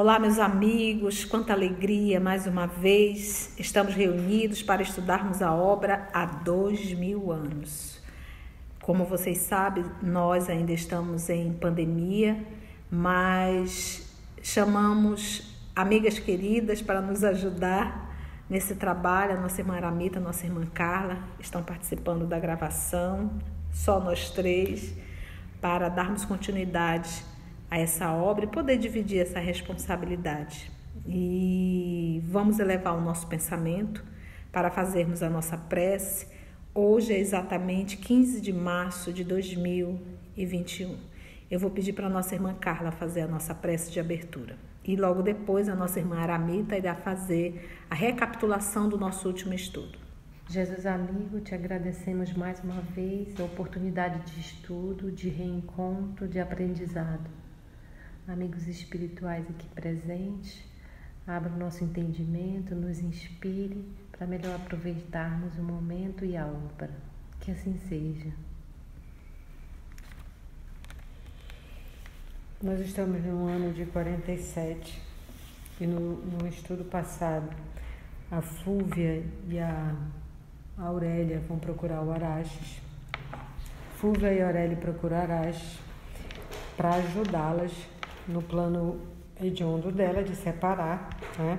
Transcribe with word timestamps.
Olá, 0.00 0.16
meus 0.16 0.38
amigos, 0.38 1.24
quanta 1.24 1.52
alegria 1.52 2.20
mais 2.20 2.46
uma 2.46 2.68
vez 2.68 3.52
estamos 3.58 3.96
reunidos 3.96 4.62
para 4.62 4.80
estudarmos 4.80 5.42
a 5.42 5.52
obra 5.52 6.08
há 6.12 6.24
dois 6.24 6.92
mil 6.92 7.32
anos. 7.32 8.00
Como 8.80 9.04
vocês 9.04 9.38
sabem, 9.38 9.84
nós 10.00 10.48
ainda 10.48 10.70
estamos 10.70 11.28
em 11.28 11.52
pandemia, 11.52 12.46
mas 12.88 14.08
chamamos 14.40 15.52
amigas 15.74 16.16
queridas 16.16 16.80
para 16.80 17.00
nos 17.00 17.24
ajudar 17.24 18.16
nesse 18.48 18.76
trabalho. 18.76 19.32
A 19.32 19.40
nossa 19.40 19.60
irmã 19.60 19.74
Aramita, 19.74 20.20
a 20.20 20.22
nossa 20.22 20.46
irmã 20.46 20.64
Carla 20.72 21.18
estão 21.40 21.60
participando 21.64 22.24
da 22.24 22.38
gravação, 22.38 23.32
só 23.72 23.98
nós 23.98 24.30
três, 24.30 24.94
para 25.60 25.88
darmos 25.88 26.24
continuidade 26.24 27.24
a 27.70 27.78
essa 27.78 28.12
obra 28.12 28.44
e 28.44 28.48
poder 28.48 28.78
dividir 28.78 29.20
essa 29.20 29.38
responsabilidade. 29.38 30.70
E 31.06 32.22
vamos 32.26 32.58
elevar 32.58 32.96
o 32.96 33.00
nosso 33.00 33.26
pensamento 33.26 34.04
para 34.50 34.70
fazermos 34.70 35.22
a 35.22 35.30
nossa 35.30 35.56
prece. 35.56 36.26
Hoje 36.74 37.12
é 37.12 37.18
exatamente 37.18 37.96
15 37.96 38.40
de 38.40 38.52
março 38.52 39.12
de 39.12 39.24
2021. 39.24 40.96
Eu 41.50 41.58
vou 41.58 41.70
pedir 41.70 41.92
para 41.92 42.06
a 42.06 42.10
nossa 42.10 42.34
irmã 42.34 42.54
Carla 42.54 42.90
fazer 42.90 43.22
a 43.22 43.28
nossa 43.28 43.54
prece 43.54 43.90
de 43.90 44.00
abertura. 44.00 44.56
E 44.84 44.96
logo 44.96 45.22
depois 45.22 45.68
a 45.68 45.74
nossa 45.74 45.98
irmã 45.98 46.18
Aramita 46.18 46.76
irá 46.76 46.94
fazer 46.94 47.68
a 47.90 47.94
recapitulação 47.94 48.88
do 48.88 48.96
nosso 48.96 49.28
último 49.28 49.52
estudo. 49.52 49.98
Jesus 50.48 50.86
amigo, 50.86 51.40
te 51.40 51.54
agradecemos 51.54 52.32
mais 52.32 52.60
uma 52.60 52.80
vez 52.80 53.38
a 53.38 53.44
oportunidade 53.44 54.32
de 54.32 54.40
estudo, 54.40 55.12
de 55.12 55.28
reencontro, 55.28 56.26
de 56.26 56.40
aprendizado 56.40 57.28
amigos 58.28 58.68
espirituais 58.68 59.46
aqui 59.48 59.66
presentes, 59.68 60.62
abra 61.26 61.50
o 61.50 61.56
nosso 61.56 61.82
entendimento, 61.82 62.74
nos 62.74 63.00
inspire 63.00 63.82
para 64.12 64.26
melhor 64.26 64.56
aproveitarmos 64.56 65.56
o 65.58 65.62
momento 65.62 66.24
e 66.24 66.36
a 66.36 66.46
obra. 66.46 66.90
Que 67.40 67.52
assim 67.52 67.78
seja. 67.88 68.30
Nós 72.62 72.80
estamos 72.80 73.24
no 73.24 73.46
ano 73.46 73.72
de 73.72 73.86
47 73.86 75.00
e 75.80 75.86
no, 75.86 76.16
no 76.16 76.46
estudo 76.46 76.84
passado 76.84 77.56
a 78.30 78.42
Fúvia 78.42 79.24
e 79.48 79.58
a 79.58 79.96
Aurélia 80.76 81.40
vão 81.48 81.58
procurar 81.58 82.02
o 82.02 82.12
Araxes. 82.12 82.80
Fúvia 83.96 84.34
e 84.34 84.42
Aurélia 84.42 84.76
procuram 84.76 85.16
Araxes 85.16 85.78
para 86.76 86.96
ajudá-las 86.96 87.72
no 88.28 88.42
plano 88.42 89.00
hediondo 89.40 89.90
dela 89.90 90.22
de 90.22 90.36
separar 90.36 91.10
né, 91.38 91.58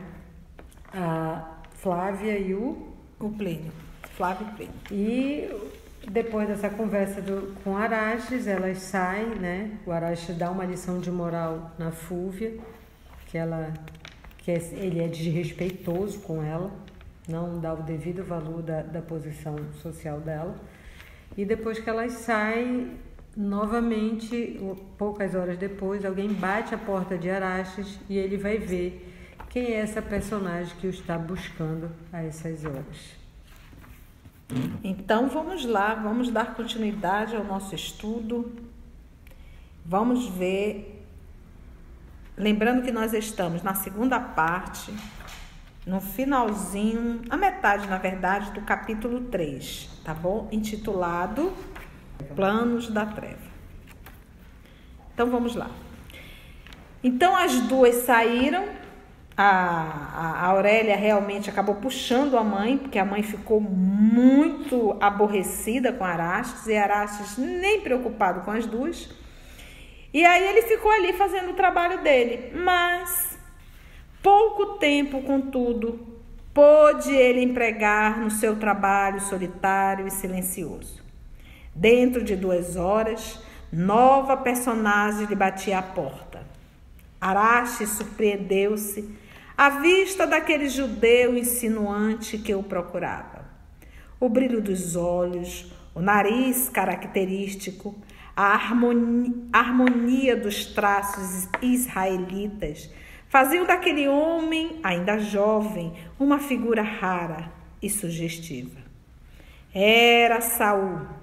a 0.94 1.58
Flávia 1.76 2.38
e 2.38 2.54
o, 2.54 2.94
o 3.20 3.30
Plínio. 3.30 3.72
Flávio 4.16 4.48
e 4.48 4.56
Plínio. 4.56 4.74
E 4.92 6.10
depois 6.10 6.48
dessa 6.48 6.70
conversa 6.70 7.22
do, 7.22 7.54
com 7.64 7.76
Araxes, 7.76 8.48
elas 8.48 8.80
saem, 8.80 9.36
né? 9.36 9.78
O 9.86 9.92
Araxes 9.92 10.38
dá 10.38 10.50
uma 10.50 10.66
lição 10.66 11.00
de 11.00 11.12
moral 11.12 11.72
na 11.78 11.92
Fúvia, 11.92 12.58
que 13.28 13.38
ela 13.38 13.74
que 14.40 14.52
é, 14.52 14.58
ele 14.74 15.00
é 15.02 15.08
desrespeitoso 15.08 16.20
com 16.22 16.42
ela, 16.42 16.72
não 17.28 17.60
dá 17.60 17.74
o 17.74 17.84
devido 17.84 18.24
valor 18.24 18.62
da, 18.62 18.82
da 18.82 19.02
posição 19.02 19.58
social 19.82 20.20
dela. 20.20 20.56
E 21.38 21.46
depois 21.46 21.80
que 21.80 21.90
elas 21.90 22.14
saem, 22.14 22.98
Novamente, 23.36 24.60
poucas 24.98 25.36
horas 25.36 25.58
depois, 25.58 26.04
alguém 26.04 26.34
bate 26.34 26.74
a 26.74 26.78
porta 26.78 27.18
de 27.18 27.30
Araxes 27.30 28.00
e 28.10 28.18
ele 28.18 28.38
vai 28.38 28.58
ver 28.58 29.08
quem 29.50 29.74
é 29.74 29.80
essa 29.80 30.02
personagem 30.02 30.76
que 30.78 30.88
o 30.88 30.90
está 30.90 31.18
buscando 31.18 31.92
a 32.12 32.22
essas 32.24 32.66
horas. 32.66 33.20
Então 34.84 35.30
vamos 35.30 35.64
lá, 35.66 35.94
vamos 35.94 36.32
dar 36.32 36.56
continuidade 36.56 37.36
ao 37.36 37.44
nosso 37.44 37.76
estudo. 37.76 38.52
Vamos 39.86 40.28
ver. 40.28 41.06
Lembrando 42.36 42.84
que 42.84 42.92
nós 42.92 43.14
estamos 43.14 43.62
na 43.62 43.76
segunda 43.76 44.20
parte, 44.20 44.94
no 45.86 46.00
finalzinho, 46.00 47.22
a 47.30 47.38
metade, 47.38 47.88
na 47.88 47.98
verdade, 47.98 48.52
do 48.52 48.62
capítulo 48.62 49.22
3, 49.26 50.02
tá 50.04 50.14
bom? 50.14 50.48
Intitulado 50.52 51.54
Planos 52.36 52.90
da 52.90 53.06
treva. 53.06 53.50
Então 55.14 55.30
vamos 55.30 55.56
lá. 55.56 55.70
Então 57.04 57.36
as 57.36 57.60
duas 57.62 57.96
saíram. 57.96 58.80
A, 59.42 60.42
a 60.42 60.46
Aurélia 60.48 60.98
realmente 60.98 61.50
acabou 61.50 61.76
puxando 61.76 62.38
a 62.38 62.44
mãe, 62.44 62.78
porque 62.78 63.00
a 63.00 63.06
mãe 63.06 63.24
ficou 63.24 63.62
muito 63.62 64.98
aborrecida 65.00 65.94
com 65.94 66.04
Arastes 66.04 66.68
e 66.68 66.76
Arastes 66.76 67.38
nem 67.38 67.80
preocupado 67.80 68.42
com 68.42 68.52
as 68.52 68.66
duas. 68.66 69.10
E 70.14 70.26
aí 70.26 70.46
ele 70.46 70.64
ficou 70.64 70.92
ali 70.92 71.14
fazendo 71.14 71.52
o 71.52 71.54
trabalho 71.54 72.02
dele. 72.02 72.52
Mas 72.54 73.40
pouco 74.22 74.78
tempo, 74.78 75.22
contudo, 75.22 76.06
pôde 76.54 77.14
ele 77.14 77.42
empregar 77.42 78.20
no 78.20 78.30
seu 78.30 78.58
trabalho 78.58 79.22
solitário 79.22 80.06
e 80.06 80.12
silencioso. 80.12 80.99
Dentro 81.76 82.24
de 82.24 82.36
duas 82.36 82.76
horas, 82.76 83.40
nova 83.72 84.36
personagem 84.38 85.26
lhe 85.26 85.36
batia 85.36 85.80
à 85.80 85.82
porta. 85.82 86.44
Arache 87.22 87.86
surpreendeu-se 87.86 89.10
à 89.58 89.70
vista 89.82 90.26
daquele 90.26 90.70
judeu 90.70 91.38
insinuante 91.38 92.38
que 92.38 92.56
o 92.56 92.64
procurava. 92.64 93.46
O 94.20 94.30
brilho 94.30 94.62
dos 94.62 94.96
olhos, 94.96 95.72
o 95.94 96.02
nariz 96.02 96.70
característico, 96.70 97.96
a 98.36 98.54
harmonia, 98.54 99.34
harmonia 99.52 100.36
dos 100.36 100.66
traços 100.66 101.48
israelitas 101.62 102.90
faziam 103.30 103.66
daquele 103.66 104.08
homem, 104.08 104.80
ainda 104.82 105.20
jovem, 105.20 105.94
uma 106.20 106.40
figura 106.40 106.82
rara 106.82 107.52
e 107.82 107.90
sugestiva. 107.90 108.80
Era 109.74 110.42
Saul 110.42 111.19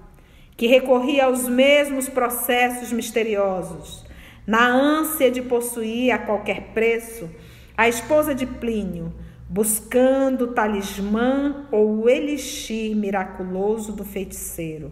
que 0.57 0.65
recorria 0.65 1.25
aos 1.25 1.47
mesmos 1.47 2.09
processos 2.09 2.91
misteriosos, 2.91 4.03
na 4.45 4.67
ânsia 4.67 5.29
de 5.29 5.43
possuir 5.43 6.11
a 6.11 6.17
qualquer 6.17 6.73
preço 6.73 7.29
a 7.77 7.87
esposa 7.87 8.33
de 8.33 8.47
Plínio, 8.47 9.13
buscando 9.47 10.45
o 10.45 10.53
talismã 10.53 11.67
ou 11.71 12.01
o 12.01 12.09
elixir 12.09 12.95
miraculoso 12.95 13.93
do 13.93 14.03
feiticeiro, 14.03 14.91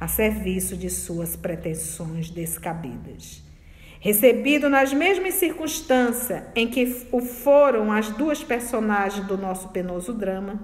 a 0.00 0.08
serviço 0.08 0.76
de 0.76 0.88
suas 0.88 1.36
pretensões 1.36 2.30
descabidas. 2.30 3.44
Recebido 4.00 4.68
nas 4.68 4.92
mesmas 4.92 5.34
circunstâncias 5.34 6.42
em 6.56 6.66
que 6.66 7.06
o 7.12 7.20
foram 7.20 7.92
as 7.92 8.08
duas 8.10 8.42
personagens 8.42 9.26
do 9.26 9.36
nosso 9.36 9.68
penoso 9.68 10.12
drama, 10.14 10.58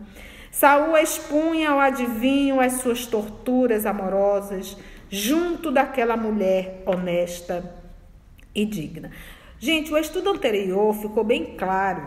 Saul 0.50 0.96
expunha 0.96 1.70
ao 1.70 1.78
adivinho 1.78 2.60
as 2.60 2.74
suas 2.74 3.06
torturas 3.06 3.86
amorosas 3.86 4.76
junto 5.10 5.70
daquela 5.70 6.16
mulher 6.16 6.82
honesta 6.86 7.74
e 8.54 8.64
digna. 8.64 9.10
Gente, 9.58 9.92
o 9.92 9.98
estudo 9.98 10.30
anterior 10.30 10.94
ficou 10.94 11.24
bem 11.24 11.56
claro 11.56 12.02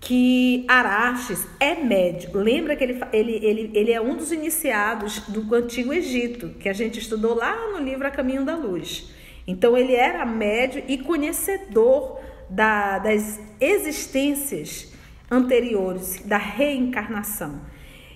que 0.00 0.64
Araxes 0.66 1.46
é 1.60 1.74
médico. 1.74 2.36
Lembra 2.36 2.74
que 2.74 2.82
ele, 2.82 3.00
ele, 3.12 3.32
ele, 3.42 3.70
ele 3.72 3.92
é 3.92 4.00
um 4.00 4.16
dos 4.16 4.32
iniciados 4.32 5.20
do 5.28 5.54
Antigo 5.54 5.92
Egito, 5.92 6.50
que 6.58 6.68
a 6.68 6.72
gente 6.72 6.98
estudou 6.98 7.34
lá 7.34 7.56
no 7.68 7.78
livro 7.78 8.06
A 8.06 8.10
Caminho 8.10 8.44
da 8.44 8.56
Luz. 8.56 9.10
Então, 9.46 9.76
ele 9.76 9.94
era 9.94 10.26
médio 10.26 10.82
e 10.88 10.98
conhecedor 10.98 12.20
da, 12.50 12.98
das 12.98 13.40
existências 13.60 14.92
anteriores, 15.30 16.20
da 16.24 16.36
reencarnação. 16.36 17.60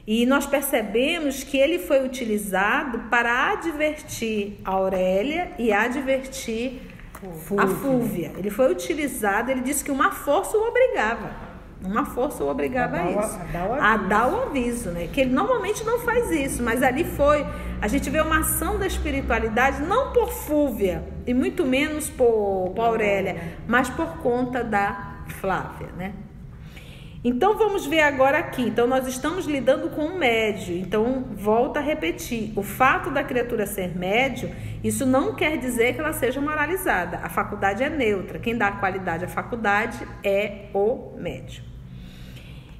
E 0.06 0.24
nós 0.24 0.46
percebemos 0.46 1.42
que 1.42 1.58
ele 1.58 1.80
foi 1.80 2.04
utilizado 2.04 3.00
para 3.10 3.52
advertir 3.52 4.60
a 4.64 4.70
Aurélia 4.70 5.50
e 5.58 5.72
advertir 5.72 6.80
Fúvia. 7.44 7.64
a 7.64 7.66
Fúvia. 7.66 8.32
Ele 8.36 8.50
foi 8.50 8.70
utilizado, 8.70 9.50
ele 9.50 9.62
disse 9.62 9.82
que 9.82 9.90
uma 9.90 10.12
força 10.12 10.56
o 10.56 10.68
obrigava. 10.68 11.30
Uma 11.84 12.06
força 12.06 12.44
o 12.44 12.48
obrigava 12.48 12.98
a, 12.98 13.02
a 13.02 13.10
isso. 13.10 13.40
A, 13.80 13.94
a 13.94 13.96
dar 13.96 14.28
o 14.28 14.42
aviso, 14.44 14.90
né? 14.90 15.08
Que 15.12 15.22
ele 15.22 15.32
normalmente 15.32 15.84
não 15.84 15.98
faz 15.98 16.30
isso, 16.30 16.62
mas 16.62 16.84
ali 16.84 17.02
foi. 17.02 17.44
A 17.80 17.88
gente 17.88 18.08
vê 18.08 18.20
uma 18.20 18.40
ação 18.40 18.78
da 18.78 18.86
espiritualidade, 18.86 19.82
não 19.82 20.12
por 20.12 20.30
Fúvia, 20.30 21.04
e 21.26 21.34
muito 21.34 21.64
menos 21.64 22.08
por, 22.08 22.72
por 22.74 22.82
Aurélia, 22.82 23.54
mas 23.66 23.90
por 23.90 24.18
conta 24.18 24.62
da 24.62 25.24
Flávia, 25.26 25.88
né? 25.96 26.14
Então 27.28 27.58
vamos 27.58 27.84
ver 27.84 28.02
agora 28.02 28.38
aqui. 28.38 28.62
Então 28.62 28.86
nós 28.86 29.04
estamos 29.08 29.46
lidando 29.46 29.90
com 29.90 30.04
um 30.04 30.16
médio. 30.16 30.76
Então 30.76 31.24
volta 31.34 31.80
a 31.80 31.82
repetir. 31.82 32.52
O 32.54 32.62
fato 32.62 33.10
da 33.10 33.24
criatura 33.24 33.66
ser 33.66 33.98
médio, 33.98 34.48
isso 34.84 35.04
não 35.04 35.34
quer 35.34 35.58
dizer 35.58 35.94
que 35.94 36.00
ela 36.00 36.12
seja 36.12 36.40
moralizada. 36.40 37.18
A 37.24 37.28
faculdade 37.28 37.82
é 37.82 37.90
neutra. 37.90 38.38
Quem 38.38 38.56
dá 38.56 38.70
qualidade 38.70 39.24
à 39.24 39.28
faculdade 39.28 40.06
é 40.22 40.66
o 40.72 41.16
médio. 41.18 41.64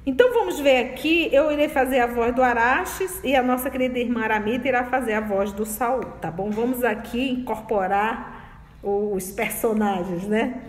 Então 0.05 0.33
vamos 0.33 0.61
ver 0.61 0.91
aqui, 0.91 1.27
eu 1.33 1.51
irei 1.51 1.67
fazer 1.67 1.99
a 1.99 2.07
voz 2.07 2.33
do 2.33 2.41
Araches 2.41 3.19
e 3.25 3.35
a 3.35 3.43
nossa 3.43 3.69
querida 3.69 3.99
irmã 3.99 4.21
Aramita 4.21 4.65
irá 4.65 4.85
fazer 4.85 5.11
a 5.11 5.19
voz 5.19 5.51
do 5.51 5.65
Saul, 5.65 6.05
tá 6.21 6.31
bom? 6.31 6.49
Vamos 6.49 6.85
aqui 6.85 7.31
incorporar 7.31 8.71
os 8.81 9.29
personagens, 9.29 10.25
né? 10.25 10.61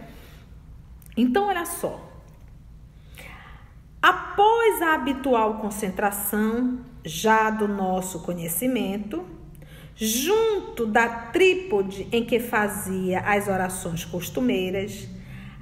Então 1.16 1.46
olha 1.46 1.64
só. 1.64 2.07
Após 4.00 4.81
a 4.81 4.95
habitual 4.95 5.59
concentração 5.59 6.79
já 7.05 7.50
do 7.50 7.67
nosso 7.67 8.21
conhecimento, 8.21 9.25
junto 9.97 10.87
da 10.87 11.09
trípode 11.09 12.06
em 12.12 12.25
que 12.25 12.39
fazia 12.39 13.21
as 13.21 13.49
orações 13.49 14.05
costumeiras, 14.05 15.09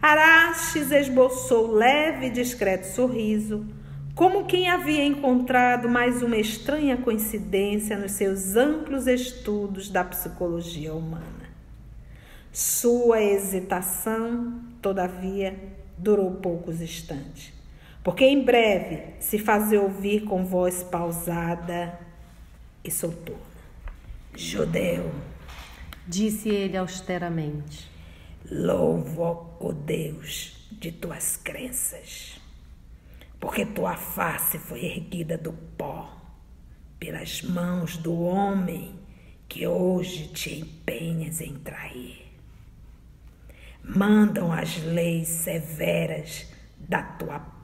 Araxes 0.02 0.90
esboçou 0.90 1.72
leve 1.72 2.26
e 2.26 2.30
discreto 2.30 2.86
sorriso, 2.86 3.64
como 4.14 4.44
quem 4.44 4.68
havia 4.68 5.04
encontrado 5.04 5.88
mais 5.88 6.22
uma 6.22 6.36
estranha 6.36 6.98
coincidência 6.98 7.96
nos 7.96 8.12
seus 8.12 8.54
amplos 8.54 9.06
estudos 9.06 9.88
da 9.88 10.04
psicologia 10.04 10.92
humana. 10.92 11.46
Sua 12.52 13.22
hesitação, 13.22 14.60
todavia, 14.82 15.58
durou 15.98 16.32
poucos 16.32 16.82
instantes 16.82 17.55
porque 18.06 18.24
em 18.24 18.40
breve 18.40 19.02
se 19.18 19.36
fazer 19.36 19.78
ouvir 19.78 20.20
com 20.26 20.44
voz 20.44 20.80
pausada 20.80 21.98
e 22.84 22.88
soturna. 22.88 23.42
Judeu, 24.32 25.12
disse 26.06 26.48
ele 26.48 26.76
austeramente, 26.76 27.90
louvo 28.48 29.56
o 29.58 29.72
Deus 29.72 30.68
de 30.70 30.92
tuas 30.92 31.36
crenças, 31.36 32.40
porque 33.40 33.66
tua 33.66 33.96
face 33.96 34.56
foi 34.56 34.84
erguida 34.84 35.36
do 35.36 35.52
pó 35.52 36.16
pelas 37.00 37.42
mãos 37.42 37.96
do 37.96 38.20
homem 38.20 38.94
que 39.48 39.66
hoje 39.66 40.28
te 40.28 40.60
empenhas 40.60 41.40
em 41.40 41.54
trair. 41.54 42.24
Mandam 43.82 44.52
as 44.52 44.80
leis 44.84 45.26
severas 45.26 46.46
da 46.78 47.02
tua 47.02 47.55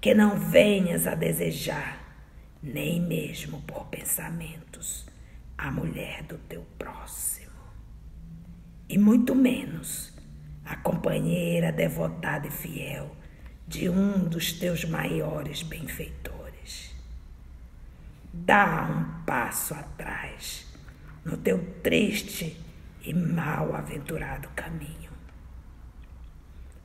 que 0.00 0.14
não 0.14 0.38
venhas 0.38 1.06
a 1.06 1.14
desejar, 1.14 1.98
nem 2.62 3.00
mesmo 3.00 3.60
por 3.62 3.86
pensamentos, 3.86 5.06
a 5.56 5.70
mulher 5.70 6.22
do 6.22 6.38
teu 6.38 6.64
próximo, 6.78 7.50
e 8.88 8.96
muito 8.96 9.34
menos 9.34 10.12
a 10.64 10.76
companheira 10.76 11.72
devotada 11.72 12.46
e 12.46 12.50
fiel 12.50 13.16
de 13.66 13.88
um 13.88 14.24
dos 14.24 14.52
teus 14.52 14.84
maiores 14.84 15.62
benfeitores. 15.62 16.94
Dá 18.32 18.86
um 18.88 19.24
passo 19.24 19.74
atrás 19.74 20.66
no 21.24 21.36
teu 21.36 21.58
triste 21.82 22.58
e 23.02 23.12
mal 23.12 23.74
aventurado 23.74 24.48
caminho. 24.54 25.10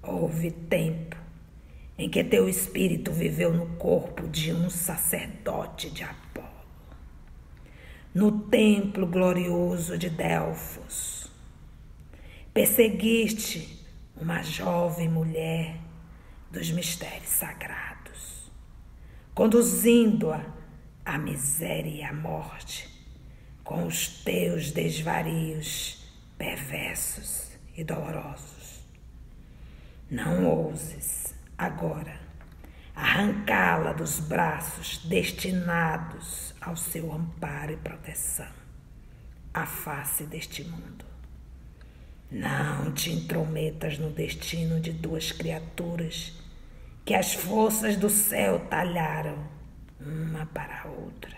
Houve 0.01 0.51
tempo 0.51 1.22
em 1.97 2.09
que 2.09 2.23
teu 2.23 2.49
espírito 2.49 3.11
viveu 3.11 3.53
no 3.53 3.67
corpo 3.75 4.27
de 4.27 4.51
um 4.51 4.69
sacerdote 4.69 5.89
de 5.91 6.03
Apolo, 6.03 6.47
no 8.13 8.31
templo 8.49 9.05
glorioso 9.05 9.97
de 9.97 10.09
Delfos. 10.09 11.31
Perseguiste 12.53 13.85
uma 14.15 14.41
jovem 14.43 15.09
mulher 15.09 15.77
dos 16.51 16.71
mistérios 16.71 17.29
sagrados, 17.29 18.51
conduzindo-a 19.33 20.45
à 21.05 21.17
miséria 21.17 21.89
e 21.89 22.03
à 22.03 22.13
morte 22.13 22.89
com 23.63 23.85
os 23.85 24.07
teus 24.23 24.71
desvarios 24.71 26.05
perversos 26.37 27.51
e 27.75 27.83
dolorosos. 27.83 28.83
Não 30.11 30.45
ouses 30.45 31.32
agora 31.57 32.19
arrancá-la 32.95 33.93
dos 33.93 34.19
braços 34.19 34.99
destinados 35.05 36.53
ao 36.61 36.75
seu 36.75 37.11
amparo 37.11 37.73
e 37.73 37.77
proteção, 37.77 38.51
à 39.53 39.65
face 39.65 40.25
deste 40.25 40.63
mundo. 40.63 41.05
Não 42.31 42.91
te 42.91 43.11
intrometas 43.11 43.97
no 43.97 44.09
destino 44.09 44.79
de 44.79 44.91
duas 44.91 45.31
criaturas 45.31 46.33
que 47.05 47.13
as 47.13 47.33
forças 47.33 47.95
do 47.97 48.09
céu 48.09 48.59
talharam 48.69 49.37
uma 49.99 50.45
para 50.47 50.81
a 50.81 50.87
outra. 50.87 51.37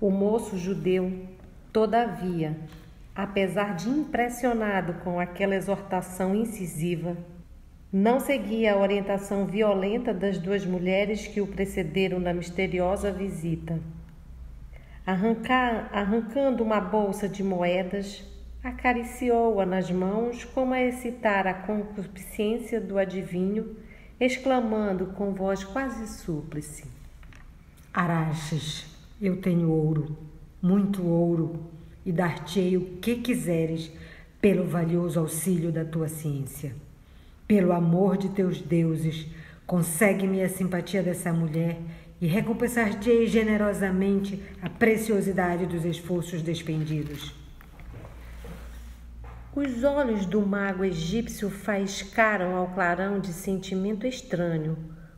O 0.00 0.10
moço 0.10 0.58
judeu, 0.58 1.28
todavia, 1.72 2.56
apesar 3.14 3.76
de 3.76 3.88
impressionado 3.88 4.94
com 5.04 5.20
aquela 5.20 5.54
exortação 5.54 6.34
incisiva, 6.34 7.16
não 7.92 8.18
seguia 8.18 8.74
a 8.74 8.78
orientação 8.78 9.46
violenta 9.46 10.12
das 10.12 10.36
duas 10.36 10.66
mulheres 10.66 11.28
que 11.28 11.40
o 11.40 11.46
precederam 11.46 12.18
na 12.18 12.34
misteriosa 12.34 13.12
visita. 13.12 13.78
Arrancar, 15.06 15.90
arrancando 15.92 16.64
uma 16.64 16.80
bolsa 16.80 17.28
de 17.28 17.44
moedas, 17.44 18.24
acariciou-a 18.64 19.64
nas 19.64 19.90
mãos 19.92 20.44
como 20.44 20.74
a 20.74 20.82
excitar 20.82 21.46
a 21.46 21.54
concupiscência 21.54 22.80
do 22.80 22.98
adivinho, 22.98 23.76
exclamando 24.18 25.06
com 25.08 25.32
voz 25.32 25.62
quase 25.62 26.08
súplice: 26.08 26.84
Araxes, 27.92 28.86
eu 29.20 29.40
tenho 29.40 29.70
ouro, 29.70 30.16
muito 30.60 31.06
ouro, 31.06 31.70
e 32.04 32.12
dar-te-ei 32.12 32.76
o 32.76 32.98
que 33.00 33.16
quiseres 33.16 33.90
pelo 34.40 34.64
valioso 34.64 35.18
auxílio 35.18 35.72
da 35.72 35.84
tua 35.84 36.08
ciência. 36.08 36.74
Pelo 37.48 37.72
amor 37.72 38.16
de 38.16 38.28
teus 38.28 38.60
deuses, 38.60 39.26
consegue-me 39.66 40.42
a 40.42 40.48
simpatia 40.48 41.02
dessa 41.02 41.32
mulher 41.32 41.78
e 42.20 42.26
recompensar-te-ei 42.26 43.26
generosamente 43.26 44.42
a 44.62 44.68
preciosidade 44.68 45.66
dos 45.66 45.84
esforços 45.84 46.42
despendidos. 46.42 47.34
Os 49.54 49.84
olhos 49.84 50.26
do 50.26 50.44
mago 50.44 50.84
egípcio 50.84 51.48
faiscaram 51.48 52.56
ao 52.56 52.68
clarão 52.68 53.20
de 53.20 53.32
sentimento 53.32 54.06
estranho, 54.06 54.76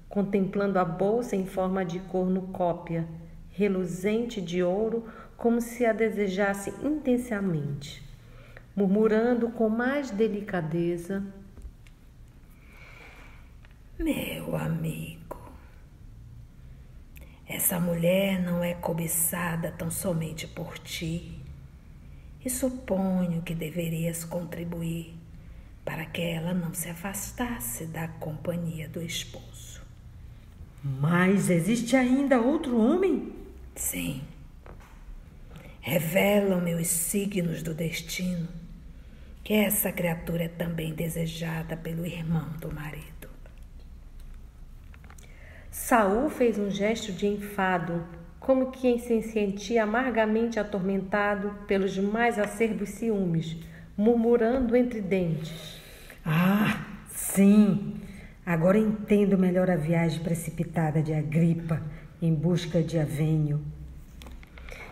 contemplando 0.09 0.79
a 0.79 0.85
bolsa 0.85 1.35
em 1.35 1.47
forma 1.47 1.85
de 1.85 2.01
cornucópia, 2.01 3.09
reluzente 3.51 4.41
de 4.43 4.63
ouro, 4.63 5.05
como 5.37 5.61
se 5.61 5.85
a 5.85 5.93
desejasse 5.93 6.71
intensamente. 6.83 8.03
Murmurando 8.75 9.49
com 9.51 9.69
mais 9.69 10.11
delicadeza, 10.11 11.25
meu 13.99 14.55
amigo, 14.55 15.51
essa 17.49 17.81
mulher 17.81 18.43
não 18.43 18.63
é 18.63 18.75
cobiçada 18.75 19.73
tão 19.73 19.91
somente 19.91 20.47
por 20.47 20.79
ti, 20.79 21.41
e 22.45 22.51
suponho 22.51 23.43
que 23.43 23.55
deverias 23.55 24.25
contribuir 24.25 25.17
para 25.85 26.05
que 26.05 26.21
ela 26.21 26.53
não 26.53 26.75
se 26.75 26.89
afastasse 26.89 27.87
da 27.87 28.07
companhia 28.09 28.89
do 28.89 29.01
esposo. 29.01 29.81
Mas 30.83 31.49
existe 31.49 31.97
ainda 31.97 32.41
outro 32.41 32.79
homem? 32.79 33.33
Sim. 33.75 34.23
Revelam-me 35.89 36.75
os 36.75 36.89
signos 36.89 37.63
do 37.63 37.73
destino 37.73 38.49
que 39.45 39.55
essa 39.55 39.93
criatura 39.93 40.43
é 40.43 40.49
também 40.49 40.93
desejada 40.93 41.77
pelo 41.77 42.05
irmão 42.05 42.49
do 42.61 42.75
marido. 42.75 43.29
Saul 45.71 46.29
fez 46.29 46.59
um 46.59 46.73
gesto 46.73 47.13
de 47.13 47.29
enfado, 47.29 48.05
como 48.41 48.73
quem 48.73 48.99
se 48.99 49.23
sentia 49.23 49.85
amargamente 49.85 50.59
atormentado 50.59 51.55
pelos 51.69 51.97
mais 51.97 52.37
acerbos 52.37 52.89
ciúmes, 52.89 53.57
murmurando 53.97 54.75
entre 54.75 55.01
dentes: 55.01 55.81
Ah, 56.25 56.85
sim! 57.11 58.01
Agora 58.45 58.77
entendo 58.77 59.39
melhor 59.39 59.71
a 59.71 59.77
viagem 59.77 60.19
precipitada 60.19 61.01
de 61.01 61.15
Agripa 61.15 61.81
em 62.21 62.35
busca 62.35 62.83
de 62.83 62.99
Avênio. 62.99 63.76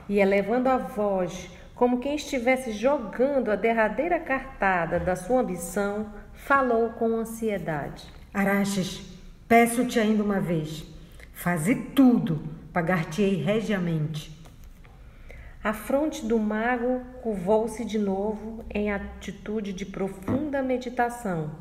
E 0.09 0.19
elevando 0.21 0.69
a 0.69 0.77
voz, 0.77 1.51
como 1.75 1.99
quem 1.99 2.15
estivesse 2.15 2.73
jogando 2.73 3.51
a 3.51 3.57
derradeira 3.57 4.21
cartada 4.21 5.01
da 5.01 5.17
sua 5.17 5.41
ambição, 5.41 6.07
falou 6.33 6.91
com 6.91 7.17
ansiedade. 7.17 8.05
Araxes, 8.33 9.03
peço-te 9.49 9.99
ainda 9.99 10.23
uma 10.23 10.41
vez, 10.41 10.85
faze 11.33 11.75
tudo, 11.75 12.43
pagar-te-ei 12.73 13.43
regiamente. 13.43 14.35
A 15.63 15.73
fronte 15.73 16.27
do 16.27 16.39
mago 16.39 17.01
curvou-se 17.23 17.85
de 17.85 17.99
novo 17.99 18.65
em 18.69 18.93
atitude 18.93 19.73
de 19.73 19.87
profunda 19.87 20.63
meditação, 20.63 21.53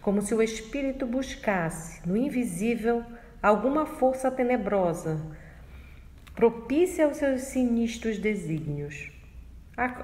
como 0.00 0.22
se 0.22 0.34
o 0.34 0.42
espírito 0.42 1.06
buscasse, 1.06 2.00
no 2.08 2.16
invisível, 2.16 3.04
alguma 3.42 3.84
força 3.84 4.30
tenebrosa, 4.30 5.20
propícia 6.34 7.04
aos 7.04 7.16
seus 7.18 7.42
sinistros 7.42 8.18
desígnios. 8.18 9.10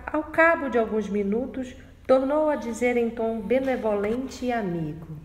Ao 0.06 0.24
cabo 0.24 0.68
de 0.68 0.78
alguns 0.78 1.08
minutos, 1.08 1.74
tornou 2.06 2.48
a 2.48 2.56
dizer 2.56 2.96
em 2.96 3.10
tom 3.10 3.40
benevolente 3.40 4.46
e 4.46 4.52
amigo: 4.52 5.18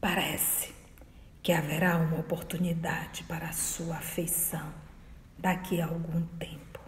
Parece 0.00 0.72
que 1.42 1.52
haverá 1.52 1.96
uma 1.96 2.18
oportunidade 2.18 3.24
para 3.24 3.46
a 3.46 3.52
sua 3.52 3.96
afeição 3.96 4.72
daqui 5.38 5.80
a 5.80 5.86
algum 5.86 6.22
tempo. 6.38 6.80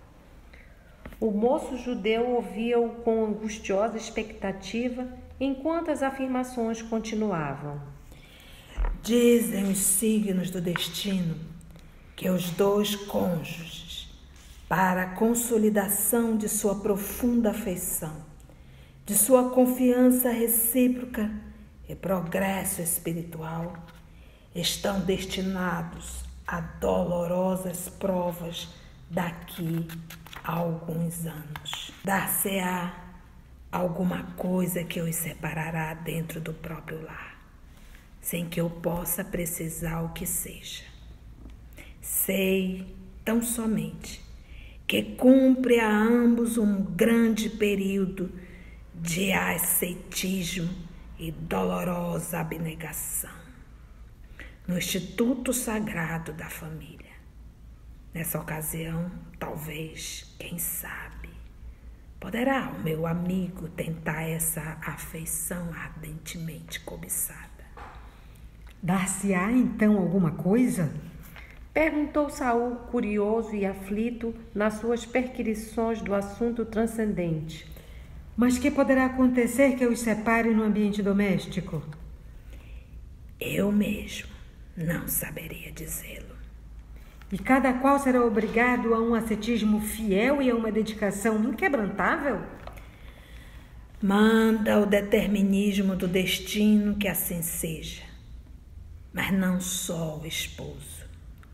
O 1.21 1.31
moço 1.31 1.79
judeu 1.79 2.29
ouvia-o 2.31 2.91
com 3.03 3.25
angustiosa 3.25 3.97
expectativa 3.97 5.07
enquanto 5.41 5.91
as 5.91 6.03
afirmações 6.03 6.83
continuavam. 6.83 7.81
Dizem 9.03 9.71
os 9.71 9.79
signos 9.79 10.51
do 10.51 10.61
destino 10.61 11.56
que 12.17 12.31
os 12.31 12.49
dois 12.51 12.97
cônjuges 12.97 14.09
para 14.67 15.03
a 15.03 15.11
consolidação 15.15 16.37
de 16.37 16.49
sua 16.49 16.77
profunda 16.77 17.51
afeição, 17.51 18.25
de 19.05 19.15
sua 19.15 19.51
confiança 19.51 20.31
recíproca 20.31 21.31
e 21.87 21.95
progresso 21.95 22.81
espiritual, 22.81 23.77
estão 24.55 25.01
destinados 25.01 26.25
a 26.47 26.61
dolorosas 26.61 27.89
provas 27.89 28.69
daqui 29.11 29.87
a 30.43 30.53
alguns 30.53 31.27
anos. 31.27 31.93
Dar-se-á 32.03 33.05
alguma 33.71 34.23
coisa 34.37 34.83
que 34.83 35.01
os 35.01 35.15
separará 35.15 35.93
dentro 35.95 36.41
do 36.41 36.55
próprio 36.55 37.05
lar, 37.05 37.37
sem 38.21 38.49
que 38.49 38.61
eu 38.61 38.71
possa 38.71 39.23
precisar 39.23 40.01
o 40.01 40.09
que 40.09 40.27
seja. 40.27 40.96
Sei 42.07 42.87
tão 43.25 43.43
somente 43.43 44.25
que 44.87 45.03
cumpre 45.17 45.81
a 45.81 45.91
ambos 45.91 46.57
um 46.57 46.81
grande 46.81 47.51
período 47.51 48.31
de 48.95 49.33
ascetismo 49.33 50.73
e 51.19 51.33
dolorosa 51.33 52.39
abnegação 52.39 53.35
no 54.69 54.79
Instituto 54.79 55.53
Sagrado 55.53 56.33
da 56.33 56.49
Família. 56.49 57.17
Nessa 58.15 58.41
ocasião, 58.41 59.11
talvez, 59.37 60.33
quem 60.39 60.59
sabe, 60.59 61.31
poderá 62.21 62.71
o 62.71 62.85
meu 62.85 63.05
amigo 63.05 63.69
tentar 63.71 64.23
essa 64.23 64.79
afeição 64.81 65.75
ardentemente 65.75 66.79
cobiçada. 66.81 67.67
Dar-se-á 68.81 69.51
então 69.51 69.99
alguma 69.99 70.31
coisa? 70.31 70.95
Perguntou 71.77 72.31
Saul, 72.31 72.77
curioso 72.91 73.55
e 73.55 73.67
aflito 73.67 74.35
nas 74.55 74.81
suas 74.81 75.05
perquisições 75.05 76.01
do 76.01 76.15
assunto 76.15 76.65
transcendente. 76.65 77.71
Mas 78.35 78.57
que 78.57 78.71
poderá 78.71 79.05
acontecer 79.05 79.77
que 79.77 79.85
os 79.85 80.01
separe 80.01 80.55
no 80.55 80.63
ambiente 80.63 81.03
doméstico? 81.03 81.83
Eu 83.39 83.71
mesmo 83.71 84.31
não 84.75 85.07
saberia 85.07 85.71
dizê-lo. 85.71 86.35
E 87.31 87.37
cada 87.37 87.75
qual 87.75 87.99
será 87.99 88.25
obrigado 88.25 88.95
a 88.95 88.99
um 88.99 89.15
ascetismo 89.15 89.79
fiel 89.79 90.41
e 90.41 90.51
a 90.51 90.57
uma 90.57 90.73
dedicação 90.73 91.45
inquebrantável? 91.45 92.41
Manda 94.03 94.81
o 94.81 94.87
determinismo 94.87 95.95
do 95.95 96.09
destino 96.09 96.97
que 96.97 97.07
assim 97.07 97.43
seja, 97.43 98.03
mas 99.13 99.31
não 99.31 99.61
só 99.61 100.19
o 100.19 100.27
esposo 100.27 100.96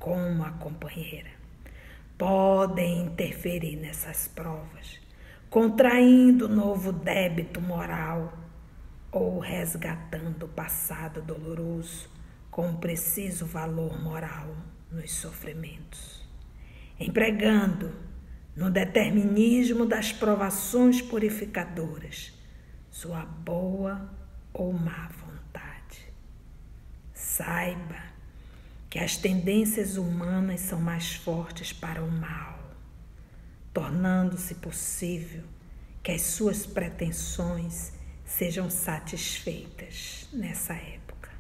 como 0.03 0.43
a 0.43 0.51
companheira 0.51 1.31
podem 2.19 3.05
interferir 3.05 3.77
nessas 3.77 4.27
provas, 4.27 5.01
contraindo 5.49 6.49
novo 6.49 6.93
débito 6.93 7.61
moral 7.61 8.37
ou 9.13 9.39
resgatando 9.39 10.47
o 10.47 10.49
passado 10.49 11.23
doloroso 11.23 12.11
com 12.51 12.67
um 12.67 12.77
preciso 12.77 13.47
valor 13.47 13.97
moral 14.03 14.57
nos 14.91 15.13
sofrimentos, 15.13 16.29
empregando 16.99 17.95
no 18.57 18.73
determinismo 18.73 19.87
das 19.87 20.13
provações 20.13 21.01
purificadoras 21.01 22.37
sua 22.91 23.25
boa 23.25 24.13
ou 24.53 24.73
má 24.73 25.09
vontade. 25.11 26.13
Saiba 27.15 28.12
que 28.93 28.99
as 28.99 29.17
tendências 29.17 29.97
humanas 29.97 30.61
são 30.61 30.79
mais 30.79 31.15
fortes 31.15 31.73
para 31.73 32.05
o 32.05 32.11
mal, 32.11 32.59
tornando-se 33.73 34.57
possível 34.57 35.45
que 36.03 36.13
as 36.13 36.21
suas 36.21 36.67
pretensões 36.67 37.95
sejam 38.23 38.69
satisfeitas 38.69 40.29
nessa 40.31 40.75
época. 40.75 41.31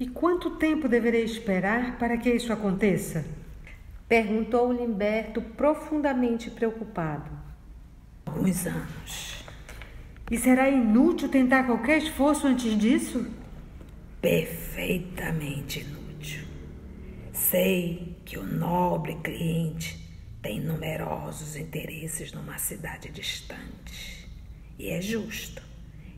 E 0.00 0.08
quanto 0.08 0.56
tempo 0.56 0.88
deverei 0.88 1.22
esperar 1.22 1.98
para 1.98 2.16
que 2.16 2.30
isso 2.30 2.50
aconteça? 2.50 3.26
Perguntou 4.08 4.72
Limberto, 4.72 5.42
profundamente 5.42 6.50
preocupado. 6.50 7.30
Alguns 8.24 8.66
anos. 8.66 9.44
E 10.30 10.38
será 10.38 10.70
inútil 10.70 11.28
tentar 11.28 11.64
qualquer 11.64 11.98
esforço 11.98 12.46
antes 12.46 12.74
disso? 12.78 13.30
Perfeitamente 14.22 15.80
inútil. 15.80 15.97
Sei 17.50 18.14
que 18.26 18.36
o 18.36 18.42
nobre 18.42 19.14
cliente 19.24 19.98
tem 20.42 20.60
numerosos 20.60 21.56
interesses 21.56 22.30
numa 22.30 22.58
cidade 22.58 23.08
distante 23.08 24.28
e 24.78 24.90
é 24.90 25.00
justo 25.00 25.62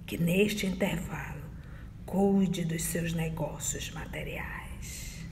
que 0.05 0.19
neste 0.19 0.67
intervalo 0.67 1.45
cuide 2.05 2.65
dos 2.65 2.83
seus 2.83 3.13
negócios 3.13 3.93
materiais. 3.93 5.25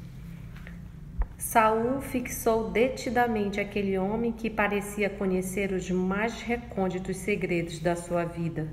Saul 1.37 2.01
fixou 2.01 2.71
detidamente 2.71 3.59
aquele 3.59 3.99
homem 3.99 4.31
que 4.31 4.49
parecia 4.49 5.11
conhecer 5.11 5.73
os 5.73 5.91
mais 5.91 6.41
recônditos 6.43 7.17
segredos 7.17 7.81
da 7.81 7.97
sua 7.97 8.25
vida, 8.25 8.69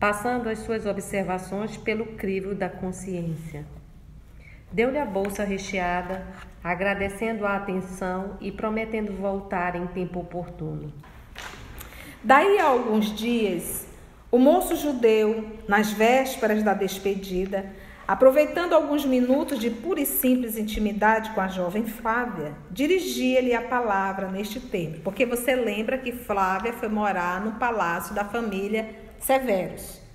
passando 0.00 0.48
as 0.48 0.58
suas 0.58 0.84
observações 0.84 1.76
pelo 1.76 2.16
crivo 2.16 2.56
da 2.56 2.68
consciência. 2.68 3.64
Deu-lhe 4.72 4.98
a 4.98 5.06
bolsa 5.06 5.44
recheada, 5.44 6.26
agradecendo 6.66 7.46
a 7.46 7.54
atenção 7.54 8.36
e 8.40 8.50
prometendo 8.50 9.12
voltar 9.12 9.76
em 9.76 9.86
tempo 9.86 10.18
oportuno. 10.18 10.92
Daí 12.24 12.58
a 12.58 12.64
alguns 12.64 13.14
dias, 13.14 13.86
o 14.32 14.38
moço 14.38 14.74
judeu, 14.74 15.46
nas 15.68 15.92
vésperas 15.92 16.64
da 16.64 16.74
despedida, 16.74 17.66
aproveitando 18.06 18.72
alguns 18.72 19.04
minutos 19.04 19.60
de 19.60 19.70
pura 19.70 20.00
e 20.00 20.06
simples 20.06 20.58
intimidade 20.58 21.30
com 21.30 21.40
a 21.40 21.46
jovem 21.46 21.86
Flávia, 21.86 22.54
dirigia-lhe 22.68 23.54
a 23.54 23.62
palavra 23.62 24.26
neste 24.26 24.58
tempo, 24.58 25.02
porque 25.04 25.24
você 25.24 25.54
lembra 25.54 25.98
que 25.98 26.10
Flávia 26.10 26.72
foi 26.72 26.88
morar 26.88 27.40
no 27.44 27.52
palácio 27.60 28.12
da 28.12 28.24
família 28.24 28.90
Severus. 29.20 30.05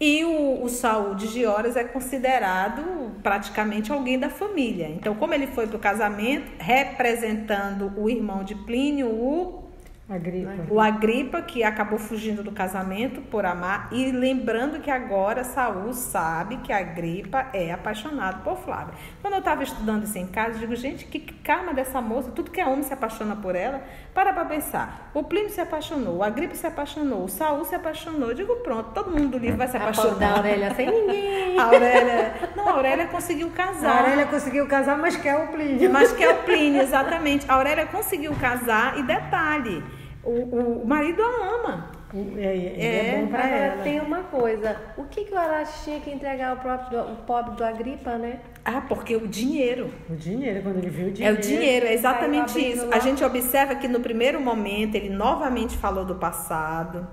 E 0.00 0.24
o, 0.24 0.62
o 0.62 0.68
Saul 0.68 1.14
de 1.16 1.26
Gioras 1.26 1.76
é 1.76 1.82
considerado 1.82 3.10
praticamente 3.22 3.90
alguém 3.90 4.18
da 4.18 4.30
família. 4.30 4.88
Então, 4.88 5.14
como 5.14 5.34
ele 5.34 5.48
foi 5.48 5.66
para 5.66 5.76
o 5.76 5.80
casamento, 5.80 6.52
representando 6.58 7.92
o 7.96 8.08
irmão 8.08 8.44
de 8.44 8.54
Plínio, 8.54 9.08
o 9.08 9.67
Agripa. 10.08 10.50
o 10.70 10.80
Agripa, 10.80 11.42
que 11.42 11.62
acabou 11.62 11.98
fugindo 11.98 12.42
do 12.42 12.50
casamento 12.50 13.20
por 13.20 13.44
amar, 13.44 13.88
e 13.92 14.10
lembrando 14.10 14.80
que 14.80 14.90
agora 14.90 15.44
Saul 15.44 15.92
sabe 15.92 16.56
que 16.58 16.72
Agripa 16.72 17.46
é 17.52 17.70
apaixonado 17.70 18.42
por 18.42 18.56
Flávia. 18.56 18.94
Quando 19.20 19.34
eu 19.34 19.40
estava 19.40 19.62
estudando 19.62 20.04
isso 20.04 20.16
em 20.16 20.26
casa, 20.26 20.52
eu 20.52 20.60
digo, 20.60 20.74
gente, 20.76 21.04
que 21.04 21.20
karma 21.20 21.74
dessa 21.74 22.00
moça, 22.00 22.30
tudo 22.30 22.50
que 22.50 22.58
é 22.58 22.66
homem 22.66 22.82
se 22.82 22.92
apaixona 22.92 23.36
por 23.36 23.54
ela. 23.54 23.82
Para 24.14 24.32
para 24.32 24.46
pensar. 24.46 25.10
O 25.12 25.22
Plínio 25.22 25.50
se 25.50 25.60
apaixonou, 25.60 26.16
o 26.16 26.22
Agripa 26.22 26.54
se 26.54 26.66
apaixonou, 26.66 27.24
o 27.24 27.28
Saul 27.28 27.64
se 27.64 27.74
apaixonou. 27.74 28.30
Eu 28.30 28.34
digo, 28.34 28.56
pronto, 28.56 28.90
todo 28.94 29.10
mundo 29.10 29.32
do 29.32 29.38
livro 29.38 29.58
vai 29.58 29.68
se 29.68 29.76
apaixonar. 29.76 30.18
Da 30.18 30.30
Aurélia 30.36 30.74
sem 30.74 30.90
ninguém. 30.90 31.58
A 31.58 31.64
Aurélia, 31.64 32.34
não, 32.56 32.68
a 32.68 32.72
Aurélia 32.72 33.06
conseguiu 33.08 33.50
casar. 33.50 33.90
A 33.90 33.98
Aurélia 34.00 34.26
conseguiu 34.26 34.66
casar, 34.66 34.96
mas 34.96 35.16
quer 35.16 35.36
o 35.36 35.48
Plínio. 35.48 35.90
Mas 35.90 36.12
quer 36.12 36.30
o 36.30 36.42
Plínio, 36.44 36.80
exatamente. 36.80 37.44
A 37.48 37.54
Aurélia 37.54 37.86
conseguiu 37.86 38.34
casar 38.36 38.98
e 38.98 39.02
detalhe, 39.02 39.82
o, 40.24 40.82
o 40.82 40.86
marido 40.86 41.22
a 41.22 41.54
ama. 41.54 41.90
É, 42.14 42.18
ele 42.56 42.82
é, 42.82 43.16
É, 43.16 43.20
bom 43.20 43.26
pra 43.28 43.44
Agora 43.44 43.54
ela. 43.58 43.82
tem 43.82 44.00
uma 44.00 44.22
coisa. 44.24 44.76
O 44.96 45.04
que, 45.04 45.24
que 45.24 45.34
o 45.34 45.38
tinha 45.84 46.00
que 46.00 46.10
entregar 46.10 46.50
ao 46.52 46.56
próprio 46.56 47.00
o 47.02 47.16
pobre 47.26 47.54
do 47.54 47.62
Agripa, 47.64 48.16
né? 48.16 48.40
Ah, 48.64 48.80
porque 48.88 49.14
o 49.14 49.28
dinheiro. 49.28 49.90
O 50.08 50.16
dinheiro, 50.16 50.62
quando 50.62 50.78
ele 50.78 50.88
viu 50.88 51.06
o 51.06 51.08
É 51.10 51.12
dinheiro. 51.12 51.36
o 51.36 51.40
dinheiro, 51.40 51.86
é 51.86 51.92
exatamente 51.92 52.58
isso. 52.58 52.86
lá. 52.86 52.96
A 52.96 52.98
gente 52.98 53.22
observa 53.22 53.74
que 53.74 53.86
no 53.86 54.00
primeiro 54.00 54.40
momento 54.40 54.94
ele 54.94 55.10
novamente 55.10 55.76
falou 55.76 56.04
do 56.04 56.14
passado. 56.14 57.06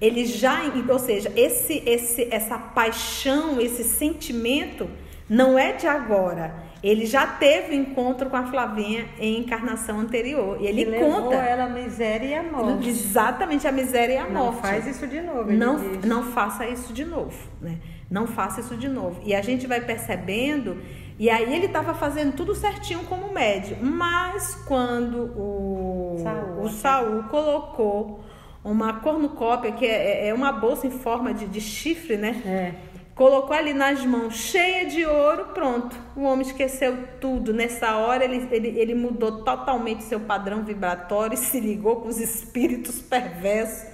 Ele 0.00 0.24
já, 0.26 0.60
ou 0.90 0.98
seja, 0.98 1.30
esse, 1.36 1.82
esse, 1.86 2.28
essa 2.30 2.58
paixão, 2.58 3.60
esse 3.60 3.84
sentimento 3.84 4.88
não 5.28 5.58
é 5.58 5.72
de 5.72 5.86
agora. 5.86 6.54
Ele 6.88 7.04
já 7.06 7.26
teve 7.26 7.74
um 7.76 7.80
encontro 7.80 8.30
com 8.30 8.36
a 8.36 8.44
Flavinha 8.46 9.06
em 9.18 9.38
encarnação 9.40 9.98
anterior. 9.98 10.58
E 10.60 10.66
ele 10.66 10.84
levou 10.84 11.22
conta 11.22 11.34
ela 11.34 11.64
à 11.64 11.68
miséria 11.68 12.26
e 12.26 12.34
à 12.34 12.42
morte. 12.42 12.88
exatamente 12.88 13.66
a 13.66 13.72
miséria 13.72 14.12
e 14.14 14.18
a 14.18 14.28
Não 14.28 14.44
morte. 14.52 14.60
faz 14.60 14.86
isso 14.86 15.06
de 15.06 15.20
novo. 15.20 15.50
não, 15.52 15.76
diz. 15.76 16.04
não 16.04 16.22
faça 16.22 16.66
isso 16.68 16.92
de 16.92 17.04
novo, 17.04 17.36
né? 17.60 17.78
Não 18.08 18.26
faça 18.26 18.60
isso 18.60 18.76
de 18.76 18.88
novo. 18.88 19.20
E 19.24 19.34
a 19.34 19.42
gente 19.42 19.66
vai 19.66 19.80
percebendo, 19.80 20.76
e 21.18 21.28
aí 21.28 21.52
ele 21.54 21.66
estava 21.66 21.92
fazendo 21.92 22.34
tudo 22.36 22.54
certinho 22.54 23.00
como 23.04 23.32
médio, 23.32 23.76
mas 23.82 24.54
quando 24.68 25.32
o 25.36 26.16
Saul, 26.22 26.62
o 26.62 26.68
Saul 26.68 27.22
colocou 27.24 28.20
uma 28.62 28.94
cornucópia, 29.00 29.72
que 29.72 29.84
é, 29.84 30.28
é 30.28 30.34
uma 30.34 30.52
bolsa 30.52 30.86
em 30.86 30.90
forma 30.90 31.34
de, 31.34 31.46
de 31.46 31.60
chifre, 31.60 32.16
né? 32.16 32.42
É. 32.46 32.95
Colocou 33.16 33.56
ali 33.56 33.72
nas 33.72 34.04
mãos 34.04 34.36
cheia 34.36 34.84
de 34.84 35.06
ouro, 35.06 35.46
pronto. 35.54 35.96
O 36.14 36.24
homem 36.24 36.46
esqueceu 36.46 36.98
tudo. 37.18 37.54
Nessa 37.54 37.96
hora 37.96 38.22
ele, 38.22 38.46
ele, 38.52 38.78
ele 38.78 38.94
mudou 38.94 39.42
totalmente 39.42 40.04
seu 40.04 40.20
padrão 40.20 40.62
vibratório 40.62 41.32
e 41.32 41.38
se 41.38 41.58
ligou 41.58 41.96
com 41.96 42.08
os 42.08 42.20
espíritos 42.20 43.00
perversos. 43.00 43.88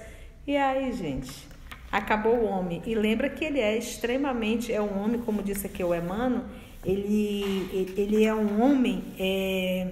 E 0.45 0.57
aí, 0.57 0.91
gente, 0.91 1.31
acabou 1.89 2.35
o 2.35 2.43
homem. 2.43 2.81
E 2.85 2.93
lembra 2.95 3.29
que 3.29 3.45
ele 3.45 3.61
é 3.61 3.77
extremamente, 3.77 4.73
é 4.73 4.81
um 4.81 5.01
homem, 5.01 5.21
como 5.21 5.41
disse 5.41 5.67
aqui 5.67 5.81
o 5.81 5.95
Emmanuel, 5.95 6.43
ele, 6.85 7.93
ele- 7.95 8.25
é 8.25 8.35
um 8.35 8.61
homem 8.61 9.05
é, 9.17 9.87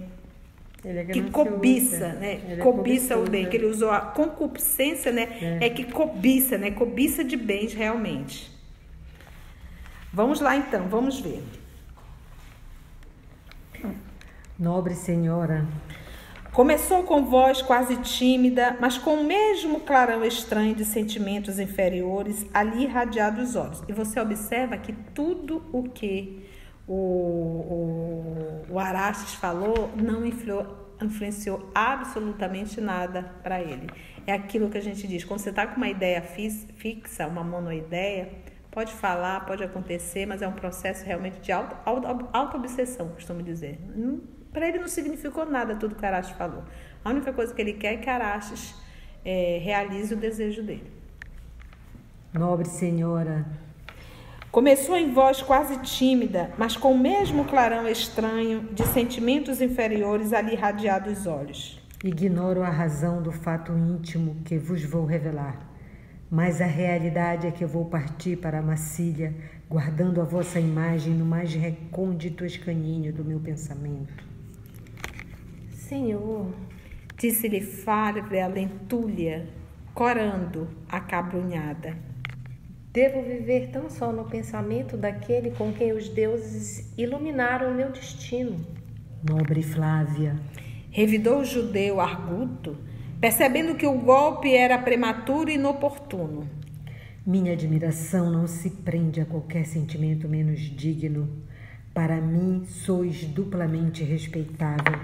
é 0.84 1.06
que 1.06 1.22
cobiça, 1.32 2.10
né? 2.16 2.42
Ele 2.50 2.60
é 2.60 2.64
cobiça 2.66 3.18
o 3.18 3.24
bem, 3.30 3.46
é. 3.46 3.48
que 3.48 3.56
ele 3.56 3.68
usou 3.68 3.92
a 3.92 4.02
concupiscência, 4.02 5.10
né? 5.10 5.58
É. 5.62 5.70
que 5.70 5.86
cobiça, 5.86 6.58
né? 6.58 6.72
Cobiça 6.72 7.24
de 7.24 7.38
bens 7.38 7.74
realmente. 7.74 8.51
Vamos 10.14 10.40
lá 10.40 10.56
então, 10.58 10.88
vamos 10.88 11.20
ver. 11.20 11.44
Nobre 14.60 14.94
senhora, 14.94 15.66
Começou 16.52 17.04
com 17.04 17.24
voz 17.24 17.62
quase 17.62 17.96
tímida, 17.96 18.76
mas 18.78 18.98
com 18.98 19.14
o 19.14 19.24
mesmo 19.24 19.80
clarão 19.80 20.22
estranho 20.26 20.76
de 20.76 20.84
sentimentos 20.84 21.60
inferiores 21.60 22.46
ali 22.54 22.84
irradiado 22.84 23.42
os 23.42 23.56
olhos. 23.56 23.82
E 23.88 23.94
você 23.94 24.20
observa 24.20 24.78
que 24.78 24.92
tudo 24.92 25.64
o 25.72 25.84
que 25.84 26.46
o, 26.86 26.94
o, 26.94 28.66
o 28.70 28.78
Arastes 28.78 29.36
falou 29.36 29.92
não 29.96 30.26
influenciou, 30.26 30.94
influenciou 31.02 31.72
absolutamente 31.74 32.82
nada 32.82 33.32
para 33.42 33.62
ele. 33.62 33.90
É 34.28 34.34
aquilo 34.34 34.70
que 34.70 34.78
a 34.78 34.82
gente 34.82 35.08
diz, 35.08 35.24
quando 35.24 35.40
você 35.40 35.52
está 35.52 35.66
com 35.66 35.78
uma 35.78 35.88
ideia 35.88 36.22
fixa, 36.22 37.28
uma 37.28 37.46
monoideia, 37.46 38.30
pode 38.72 38.94
falar, 38.94 39.46
pode 39.46 39.64
acontecer, 39.64 40.26
mas 40.26 40.42
é 40.42 40.48
um 40.48 40.54
processo 40.54 41.06
realmente 41.06 41.40
de 41.42 41.52
auto- 41.52 41.76
auto- 41.86 42.30
auto-obsessão, 42.32 43.10
costumo 43.10 43.44
dizer. 43.44 43.78
Para 44.54 44.68
ele 44.68 44.80
não 44.80 44.88
significou 44.88 45.46
nada 45.46 45.76
tudo 45.76 45.96
que 45.96 46.06
Arastes 46.06 46.36
falou. 46.38 46.64
A 47.04 47.10
única 47.10 47.32
coisa 47.34 47.54
que 47.54 47.62
ele 47.62 47.74
quer 47.74 47.94
é 47.94 47.98
que 47.98 48.10
Arastes 48.10 48.76
eh, 49.26 49.60
realize 49.62 50.14
o 50.14 50.18
desejo 50.18 50.64
dele. 50.64 50.92
nobre 52.34 52.68
senhora, 52.68 53.46
Começou 54.52 54.98
em 54.98 55.14
voz 55.14 55.42
quase 55.42 55.78
tímida, 55.78 56.52
mas 56.58 56.76
com 56.76 56.92
o 56.92 56.98
mesmo 57.00 57.46
clarão 57.46 57.88
estranho 57.88 58.64
de 58.74 58.86
sentimentos 58.88 59.62
inferiores 59.62 60.34
ali 60.34 60.52
irradiado 60.52 61.10
os 61.10 61.26
olhos. 61.26 61.80
ignoro 62.04 62.62
a 62.62 62.70
razão 62.70 63.22
do 63.22 63.32
fato 63.32 63.72
íntimo 63.72 64.42
que 64.44 64.58
vos 64.58 64.84
vou 64.84 65.06
revelar, 65.06 65.56
mas 66.32 66.62
a 66.62 66.66
realidade 66.66 67.46
é 67.46 67.52
que 67.52 67.64
eu 67.64 67.68
vou 67.68 67.86
partir 67.86 68.38
para 68.38 68.60
a 68.60 68.62
Macília, 68.62 69.36
guardando 69.70 70.22
a 70.22 70.24
vossa 70.24 70.60
imagem 70.60 71.14
no 71.14 71.26
mais 71.26 71.54
recôndito 71.54 72.46
escaninho 72.46 73.12
do 73.12 73.24
meu 73.24 73.40
pensamento. 73.40 74.24
Senhor, 75.72 76.48
Disse-lhe 77.22 77.62
Fávia 77.62 78.48
Lentúlia, 78.48 79.48
corando 79.94 80.68
a 80.90 81.00
cabrunhada. 81.00 81.96
devo 82.92 83.22
viver 83.22 83.70
tão 83.70 83.92
só 83.92 84.12
no 84.12 84.26
pensamento 84.26 84.98
daquele 84.98 85.52
com 85.52 85.72
quem 85.72 85.92
os 85.94 86.10
deuses 86.10 86.92
iluminaram 86.98 87.72
o 87.72 87.76
meu 87.76 87.92
destino. 87.92 88.60
Nobre 89.24 89.62
Flávia, 89.62 90.36
Revidou 90.90 91.42
o 91.42 91.46
judeu 91.46 92.02
arguto, 92.02 92.76
percebendo 93.22 93.76
que 93.76 93.86
o 93.86 94.00
golpe 94.00 94.52
era 94.56 94.80
prematuro 94.80 95.52
e 95.52 95.54
inoportuno. 95.54 96.50
minha 97.24 97.54
admiração 97.54 98.32
não 98.32 98.48
se 98.48 98.72
prende 98.72 99.22
a 99.22 99.26
qualquer 99.26 99.64
sentimento 99.64 100.28
menos 100.28 100.60
digno. 100.60 101.30
Para 101.94 102.20
mim, 102.20 102.66
sois 102.66 103.24
duplamente 103.26 104.04
respeitável, 104.04 105.00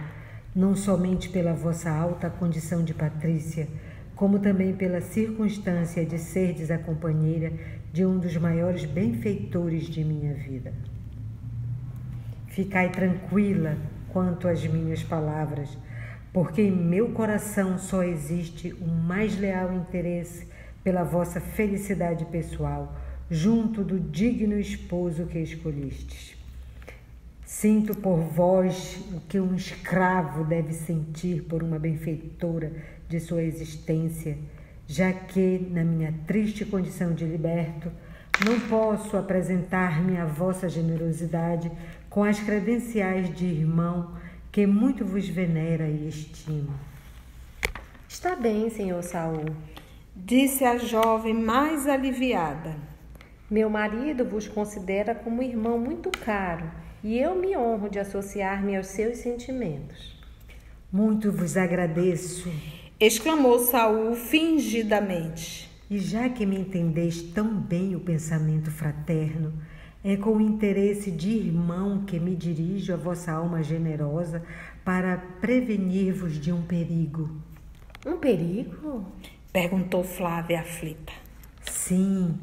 não 0.56 0.76
somente 0.76 1.30
pela 1.30 1.54
vossa 1.54 1.92
alta 1.92 2.28
condição 2.28 2.84
de 2.84 2.92
patrícia, 2.92 3.68
como 4.16 4.40
também 4.40 4.74
pela 4.74 5.00
circunstância 5.00 6.04
de 6.04 6.18
serdes 6.18 6.72
a 6.72 6.78
companheira 6.80 7.54
de 7.94 8.04
um 8.04 8.18
dos 8.18 8.36
maiores 8.36 8.84
benfeitores 8.86 9.84
de 9.84 10.04
minha 10.04 10.34
vida. 10.34 10.74
Ficai 12.48 12.90
tranquila 12.90 13.78
quanto 14.10 14.48
às 14.48 14.66
minhas 14.66 15.04
palavras, 15.04 15.78
porque 16.32 16.62
em 16.62 16.72
meu 16.72 17.10
coração 17.10 17.78
só 17.78 18.04
existe 18.04 18.74
o 18.82 18.88
mais 18.88 19.38
leal 19.38 19.74
interesse 19.74 20.48
pela 20.84 21.04
vossa 21.04 21.40
felicidade 21.40 22.26
pessoal, 22.26 22.96
junto 23.30 23.84
do 23.84 24.00
digno 24.00 24.60
esposo 24.60 25.26
que 25.26 25.40
escolhistes. 25.40 26.38
Sinto 27.46 27.96
por 27.96 28.20
vós 28.20 29.04
o 29.14 29.22
que 29.22 29.40
um 29.40 29.56
escravo 29.56 30.44
deve 30.44 30.74
sentir 30.74 31.44
por 31.44 31.64
uma 31.64 31.80
benfeitora 31.80 32.72
de 33.08 33.20
sua 33.20 33.42
existência, 33.42 34.38
já 34.86 35.12
que, 35.12 35.68
na 35.72 35.84
minha 35.84 36.14
triste 36.26 36.66
condição 36.66 37.14
de 37.14 37.26
liberto, 37.26 37.92
não 38.46 38.60
posso 38.70 39.18
apresentar-me 39.18 40.18
à 40.18 40.26
vossa 40.26 40.70
generosidade 40.70 41.72
com 42.10 42.24
as 42.24 42.40
credenciais 42.40 43.34
de 43.36 43.46
irmão 43.46 44.12
que 44.58 44.66
muito 44.66 45.06
vos 45.06 45.30
venera 45.30 45.88
e 45.88 46.08
estima. 46.08 46.74
Está 48.10 48.36
bem, 48.36 48.72
senhor 48.72 49.04
Saul. 49.04 49.46
Disse 50.16 50.66
a 50.66 50.80
jovem 50.80 51.32
mais 51.32 51.86
aliviada. 51.86 52.76
Meu 53.52 53.70
marido 53.70 54.26
vos 54.26 54.48
considera 54.48 55.14
como 55.14 55.44
irmão 55.44 55.78
muito 55.78 56.10
caro 56.10 56.72
e 57.04 57.20
eu 57.20 57.36
me 57.36 57.56
honro 57.56 57.88
de 57.88 58.00
associar-me 58.00 58.76
aos 58.76 58.88
seus 58.88 59.20
sentimentos. 59.20 60.20
Muito 60.92 61.32
vos 61.32 61.56
agradeço, 61.56 62.52
Exclamou 63.00 63.60
Saul 63.60 64.16
fingidamente. 64.16 65.70
e 65.88 66.00
já 66.00 66.28
que 66.30 66.48
me 66.48 66.58
entendeis 66.58 67.22
tão 67.22 67.62
bem 67.62 67.96
o 67.96 68.00
pensamento 68.00 68.72
fraterno, 68.72 69.54
é 70.04 70.16
com 70.16 70.38
o 70.38 70.42
interesse 70.42 71.12
de 71.12 71.30
irmão 71.30 72.04
que 72.06 72.20
me 72.20 72.36
dirijo 72.36 72.94
à 72.94 72.98
vossa 72.98 73.32
alma 73.32 73.64
generosa 73.64 74.44
para 74.86 75.18
prevenir-vos 75.42 76.40
de 76.40 76.52
um 76.52 76.62
perigo. 76.62 77.30
Um 78.06 78.18
perigo? 78.18 79.06
Perguntou 79.52 80.04
Flávia 80.04 80.62
aflita. 80.62 81.12
Sim, 81.64 82.36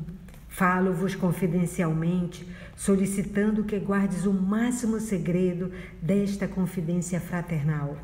falo-vos 0.48 1.14
confidencialmente, 1.14 2.46
solicitando 2.76 3.64
que 3.64 3.78
guardes 3.78 4.26
o 4.26 4.32
máximo 4.32 5.00
segredo 5.00 5.72
desta 6.02 6.46
confidência 6.46 7.20
fraternal. 7.20 7.96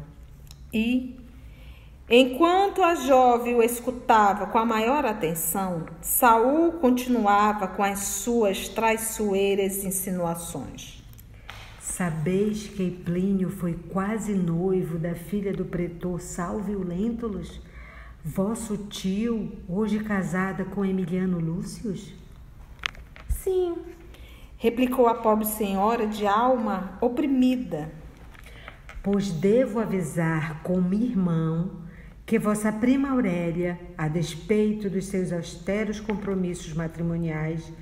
E, 0.73 1.19
enquanto 2.11 2.83
a 2.83 2.97
jovem 2.97 3.55
o 3.55 3.63
escutava 3.63 4.47
com 4.49 4.59
a 4.59 4.65
maior 4.67 5.07
atenção, 5.07 5.87
Saul 6.03 6.73
continuava 6.73 7.69
com 7.69 7.85
as 7.85 8.01
suas 8.01 8.69
traiçoeiras 8.69 9.85
insinuações. 9.85 11.01
Sabeis 11.79 12.67
que 12.67 12.91
Plínio 12.91 13.51
foi 13.51 13.75
quase 13.75 14.35
noivo 14.35 14.99
da 14.99 15.15
filha 15.15 15.53
do 15.53 15.65
pretor 15.65 16.21
Salvio 16.21 16.83
Lentulus, 16.83 17.61
vosso 18.25 18.77
tio, 18.89 19.53
hoje 19.69 20.01
casada 20.01 20.65
com 20.65 20.85
Emiliano 20.85 21.39
Lúcius? 21.39 22.13
Sim. 23.29 23.77
Replicou 24.57 25.07
a 25.07 25.15
pobre 25.15 25.47
senhora 25.47 26.07
de 26.07 26.27
alma 26.27 26.99
oprimida. 27.01 27.93
Pois 29.03 29.31
devo 29.31 29.79
avisar 29.79 30.63
como 30.63 30.93
irmão 30.93 31.81
que 32.31 32.39
vossa 32.39 32.71
prima 32.71 33.11
Aurélia, 33.11 33.77
a 33.99 34.07
despeito 34.07 34.89
dos 34.89 35.07
seus 35.07 35.33
austeros 35.33 35.99
compromissos 35.99 36.73
matrimoniais, 36.73 37.73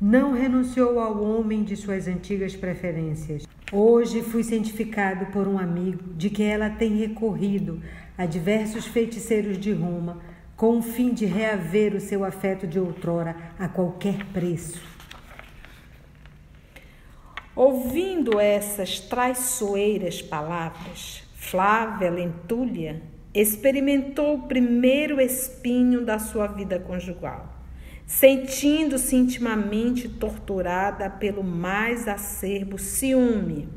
não 0.00 0.34
renunciou 0.34 1.00
ao 1.00 1.20
homem 1.20 1.64
de 1.64 1.74
suas 1.74 2.06
antigas 2.06 2.54
preferências. 2.54 3.44
Hoje 3.72 4.22
fui 4.22 4.44
cientificado 4.44 5.26
por 5.32 5.48
um 5.48 5.58
amigo 5.58 6.14
de 6.14 6.30
que 6.30 6.44
ela 6.44 6.70
tem 6.70 6.96
recorrido 6.96 7.82
a 8.16 8.24
diversos 8.24 8.86
feiticeiros 8.86 9.58
de 9.58 9.72
Roma 9.72 10.22
com 10.56 10.78
o 10.78 10.82
fim 10.82 11.12
de 11.12 11.26
reaver 11.26 11.96
o 11.96 12.00
seu 12.00 12.24
afeto 12.24 12.68
de 12.68 12.78
outrora 12.78 13.34
a 13.58 13.66
qualquer 13.66 14.26
preço. 14.26 14.80
Ouvindo 17.56 18.38
essas 18.38 19.00
traiçoeiras 19.00 20.22
palavras, 20.22 21.24
Flávia 21.34 22.10
Lentúlia 22.10 23.17
experimentou 23.34 24.34
o 24.36 24.42
primeiro 24.42 25.20
espinho 25.20 26.04
da 26.04 26.18
sua 26.18 26.46
vida 26.46 26.78
conjugal, 26.78 27.54
sentindo-se 28.06 29.14
intimamente 29.14 30.08
torturada 30.08 31.08
pelo 31.10 31.42
mais 31.42 32.08
acerbo 32.08 32.78
ciúme. 32.78 33.68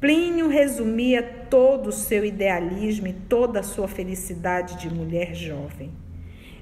Plínio 0.00 0.48
resumia 0.48 1.22
todo 1.22 1.88
o 1.88 1.92
seu 1.92 2.24
idealismo 2.24 3.06
e 3.08 3.12
toda 3.12 3.60
a 3.60 3.62
sua 3.62 3.86
felicidade 3.86 4.78
de 4.78 4.92
mulher 4.92 5.34
jovem. 5.34 5.90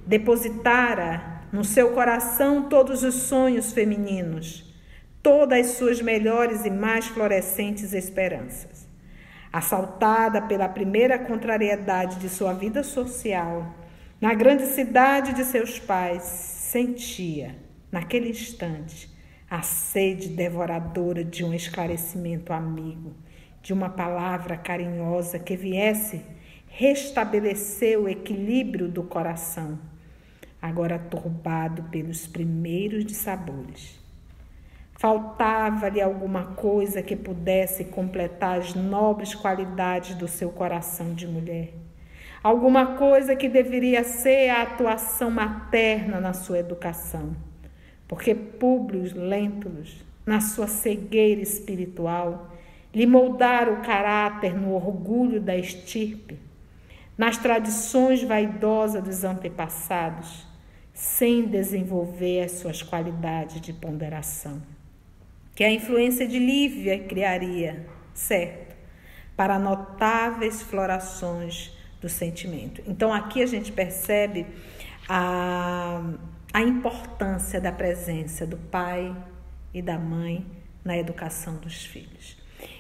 Depositara 0.05 1.43
no 1.53 1.65
seu 1.65 1.93
coração 1.93 2.69
todos 2.69 3.03
os 3.05 3.15
sonhos 3.15 3.73
femininos 3.73 4.69
todas 5.23 5.59
as 5.59 5.77
suas 5.77 6.01
melhores 6.01 6.65
e 6.65 6.71
mais 6.71 7.07
florescentes 7.07 7.93
esperanças. 7.93 8.88
Assaltada 9.53 10.43
pela 10.43 10.69
primeira 10.69 11.19
contrariedade 11.19 12.17
de 12.19 12.29
sua 12.29 12.53
vida 12.53 12.83
social, 12.83 13.75
na 14.21 14.35
grande 14.35 14.67
cidade 14.67 15.33
de 15.33 15.45
seus 15.45 15.79
pais, 15.79 16.23
sentia, 16.23 17.57
naquele 17.91 18.31
instante, 18.31 19.11
a 19.51 19.63
sede 19.63 20.29
devoradora 20.29 21.25
de 21.25 21.45
um 21.45 21.55
esclarecimento 21.55 22.53
amigo, 22.53 23.15
de 23.63 23.73
uma 23.73 23.89
palavra 23.89 24.57
carinhosa 24.57 25.39
que 25.39 25.57
viesse 25.57 26.23
restabelecer 26.67 27.99
o 27.99 28.09
equilíbrio 28.09 28.89
do 28.89 29.03
coração, 29.03 29.79
agora 30.61 30.99
turbado 30.99 31.85
pelos 31.85 32.27
primeiros 32.27 33.05
dissabores. 33.05 33.99
Faltava-lhe 34.99 36.01
alguma 36.01 36.43
coisa 36.43 37.01
que 37.01 37.15
pudesse 37.15 37.85
completar 37.85 38.59
as 38.59 38.75
nobres 38.75 39.33
qualidades 39.33 40.17
do 40.17 40.27
seu 40.27 40.51
coração 40.51 41.15
de 41.15 41.25
mulher. 41.25 41.73
Alguma 42.43 42.97
coisa 42.97 43.37
que 43.37 43.49
deveria 43.49 44.03
ser 44.03 44.49
a 44.49 44.63
atuação 44.63 45.31
materna 45.31 46.19
na 46.19 46.33
sua 46.33 46.59
educação. 46.59 47.37
Porque 48.09 48.35
Públio 48.35 49.05
Lentulus, 49.15 50.05
na 50.27 50.41
sua 50.41 50.67
cegueira 50.67 51.43
espiritual, 51.43 52.51
lhe 52.93 53.07
moldara 53.07 53.73
o 53.73 53.83
caráter 53.83 54.53
no 54.53 54.75
orgulho 54.75 55.41
da 55.41 55.57
estirpe, 55.57 56.41
nas 57.17 57.37
tradições 57.37 58.25
vaidosas 58.25 59.05
dos 59.05 59.23
antepassados, 59.23 60.45
sem 60.93 61.47
desenvolver 61.47 62.43
as 62.43 62.51
suas 62.53 62.83
qualidades 62.83 63.61
de 63.61 63.73
ponderação 63.73 64.61
que 65.59 65.65
a 65.65 65.73
influência 65.73 66.25
de 66.25 66.39
Lívia 66.39 66.97
criaria, 67.01 67.85
certo? 68.15 68.77
Para 69.37 69.59
notáveis 69.59 70.63
florações 70.63 71.77
do 72.01 72.09
sentimento. 72.09 72.81
Então 72.87 73.13
aqui 73.13 73.43
a 73.43 73.47
gente 73.47 73.73
percebe 73.73 74.47
a, 75.09 76.01
a 76.53 76.63
importância 76.63 77.61
da 77.61 77.73
presença 77.73 78.47
do 78.47 78.57
pai 78.57 79.13
e 79.75 79.83
da 79.83 79.99
mãe 79.99 80.47
na 80.85 80.97
educação 80.97 81.57
dos 81.57 81.85
filhos. 81.85 82.37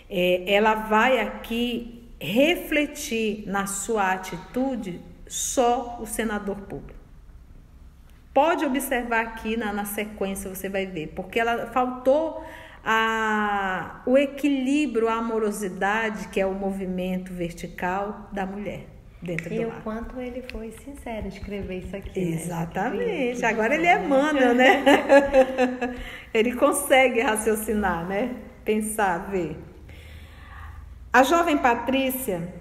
É, 0.09 0.45
ela 0.47 0.77
vai 0.77 1.19
aqui 1.19 2.09
refletir 2.21 3.43
na 3.49 3.67
sua 3.67 4.12
atitude 4.12 5.01
só 5.27 5.99
o 6.01 6.07
senador 6.07 6.59
público. 6.59 7.01
Pode 8.33 8.64
observar 8.64 9.23
aqui 9.23 9.57
na, 9.57 9.73
na 9.73 9.85
sequência, 9.85 10.49
você 10.49 10.69
vai 10.69 10.87
ver, 10.87 11.09
porque 11.09 11.41
ela 11.41 11.73
faltou 11.73 12.47
a, 12.90 14.01
o 14.07 14.16
equilíbrio, 14.16 15.09
a 15.09 15.16
amorosidade, 15.16 16.29
que 16.29 16.40
é 16.40 16.46
o 16.46 16.55
movimento 16.55 17.35
vertical 17.35 18.31
da 18.33 18.46
mulher 18.46 18.87
dentro 19.20 19.53
e 19.53 19.59
do 19.59 19.68
lar. 19.68 19.77
E 19.77 19.79
o 19.79 19.83
quanto 19.83 20.18
ele 20.18 20.42
foi 20.51 20.72
sincero 20.83 21.27
em 21.27 21.29
escrever 21.29 21.81
isso 21.81 21.94
aqui. 21.94 22.18
Né? 22.18 22.37
Exatamente. 22.37 23.42
Né? 23.42 23.46
Agora 23.46 23.74
ele 23.74 23.87
é 23.87 24.03
Emmanuel, 24.03 24.55
né? 24.55 24.85
ele 26.33 26.55
consegue 26.55 27.20
raciocinar, 27.20 28.07
né? 28.07 28.35
Pensar, 28.64 29.31
ver. 29.31 29.59
A 31.12 31.22
jovem 31.22 31.59
Patrícia 31.59 32.55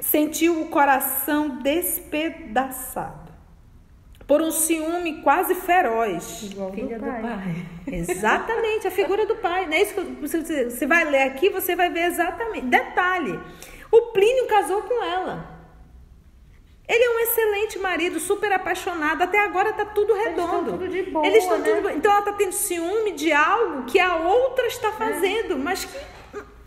sentiu 0.00 0.62
o 0.62 0.68
coração 0.68 1.60
despedaçado 1.60 3.21
por 4.32 4.40
um 4.40 4.50
ciúme 4.50 5.20
quase 5.20 5.54
feroz. 5.54 6.44
Igual 6.44 6.72
Filha 6.72 6.98
do 6.98 7.04
pai. 7.04 7.20
do 7.20 7.28
pai. 7.28 7.66
Exatamente, 8.08 8.88
a 8.88 8.90
figura 8.90 9.26
do 9.26 9.36
pai. 9.36 9.66
Não 9.66 9.74
é 9.74 9.82
isso 9.82 9.92
que 9.92 10.00
você, 10.00 10.86
vai 10.86 11.04
ler 11.04 11.24
aqui, 11.24 11.50
você 11.50 11.76
vai 11.76 11.90
ver 11.90 12.06
exatamente. 12.06 12.64
Detalhe: 12.64 13.38
o 13.90 14.00
Plínio 14.12 14.46
casou 14.46 14.80
com 14.84 15.04
ela. 15.04 15.60
Ele 16.88 17.04
é 17.04 17.10
um 17.10 17.18
excelente 17.18 17.78
marido, 17.78 18.18
super 18.18 18.50
apaixonado. 18.54 19.20
Até 19.20 19.38
agora 19.38 19.74
tá 19.74 19.84
tudo 19.84 20.14
redondo. 20.14 20.30
Eles 20.30 20.48
estão 20.48 20.78
tudo 20.78 20.88
de 20.88 21.02
boa. 21.10 21.26
Eles 21.26 21.42
estão 21.42 21.58
né? 21.58 21.70
tudo 21.70 21.90
Então 21.90 22.12
ela 22.12 22.22
tá 22.22 22.32
tendo 22.32 22.52
ciúme 22.52 23.12
de 23.12 23.30
algo 23.32 23.84
que 23.84 24.00
a 24.00 24.16
outra 24.16 24.66
está 24.66 24.88
é. 24.88 24.92
fazendo, 24.92 25.52
é. 25.52 25.56
mas 25.56 25.84
que 25.84 25.98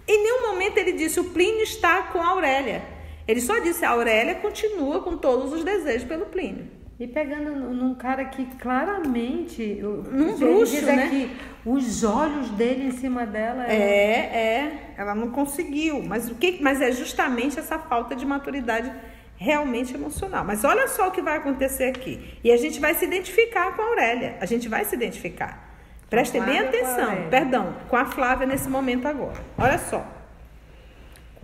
em 0.08 0.21
nenhum 0.21 0.51
momento 0.51 0.78
ele 0.78 0.91
disse 0.91 1.19
o 1.19 1.32
Plínio 1.32 1.63
está 1.63 2.04
com 2.04 2.21
a 2.21 2.28
Aurélia. 2.28 2.84
Ele 3.28 3.41
só 3.41 3.58
disse 3.58 3.84
a 3.84 3.89
Aurélia 3.89 4.36
continua 4.36 5.01
com 5.01 5.17
todos 5.17 5.51
os 5.51 5.63
desejos 5.63 6.08
pelo 6.08 6.28
Plínio. 6.28 6.85
E 6.97 7.05
pegando 7.08 7.51
num 7.51 7.93
cara 7.93 8.23
que 8.25 8.45
claramente. 8.58 9.81
Num 10.12 10.38
bruxo, 10.38 10.86
né? 10.86 11.03
Aqui, 11.03 11.38
os 11.65 12.03
olhos 12.05 12.49
dele 12.51 12.86
em 12.86 12.91
cima 12.91 13.25
dela. 13.25 13.65
É, 13.67 13.75
é. 13.75 14.93
Ela 14.97 15.13
não 15.13 15.29
conseguiu. 15.29 16.01
Mas, 16.01 16.29
o 16.29 16.36
que, 16.36 16.60
mas 16.62 16.81
é 16.81 16.93
justamente 16.93 17.60
essa 17.60 17.77
falta 17.77 18.15
de 18.15 18.25
maturidade 18.25 18.91
realmente 19.36 19.93
emocional. 19.93 20.45
Mas 20.45 20.63
olha 20.63 20.88
só 20.88 21.10
o 21.10 21.12
que 21.12 21.21
vai 21.21 21.38
acontecer 21.38 21.86
aqui. 21.86 22.39
E 22.41 22.49
a 22.49 22.58
gente 22.58 22.79
vai 22.79 22.95
se 22.95 23.03
identificar 23.03 23.75
com 23.75 23.81
a 23.81 23.86
Aurélia. 23.86 24.38
A 24.39 24.45
gente 24.45 24.69
vai 24.69 24.86
se 24.86 24.95
identificar. 24.95 25.65
Prestem 26.10 26.41
bem 26.43 26.60
atenção. 26.60 27.27
Perdão, 27.29 27.75
com 27.89 27.97
a 27.97 28.05
Flávia 28.05 28.47
nesse 28.47 28.69
momento 28.69 29.05
agora. 29.05 29.43
Olha 29.58 29.77
só. 29.77 30.14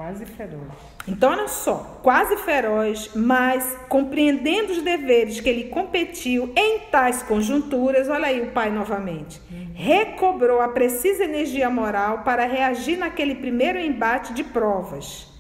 Quase 0.02 0.26
feroz. 0.26 0.64
Então, 1.08 1.32
olha 1.32 1.48
só, 1.48 2.00
quase 2.02 2.36
feroz, 2.38 3.12
mas 3.14 3.78
compreendendo 3.88 4.72
os 4.72 4.82
deveres 4.82 5.40
que 5.40 5.48
ele 5.48 5.66
competiu 5.66 6.52
em 6.56 6.80
tais 6.92 7.22
conjunturas, 7.22 8.10
olha 8.10 8.26
aí 8.26 8.42
o 8.42 8.48
pai 8.48 8.72
novamente, 8.72 9.40
recobrou 9.76 10.60
a 10.60 10.70
precisa 10.70 11.24
energia 11.24 11.70
moral 11.70 12.24
para 12.24 12.48
reagir 12.48 12.98
naquele 12.98 13.36
primeiro 13.36 13.78
embate 13.78 14.34
de 14.34 14.44
provas, 14.44 15.31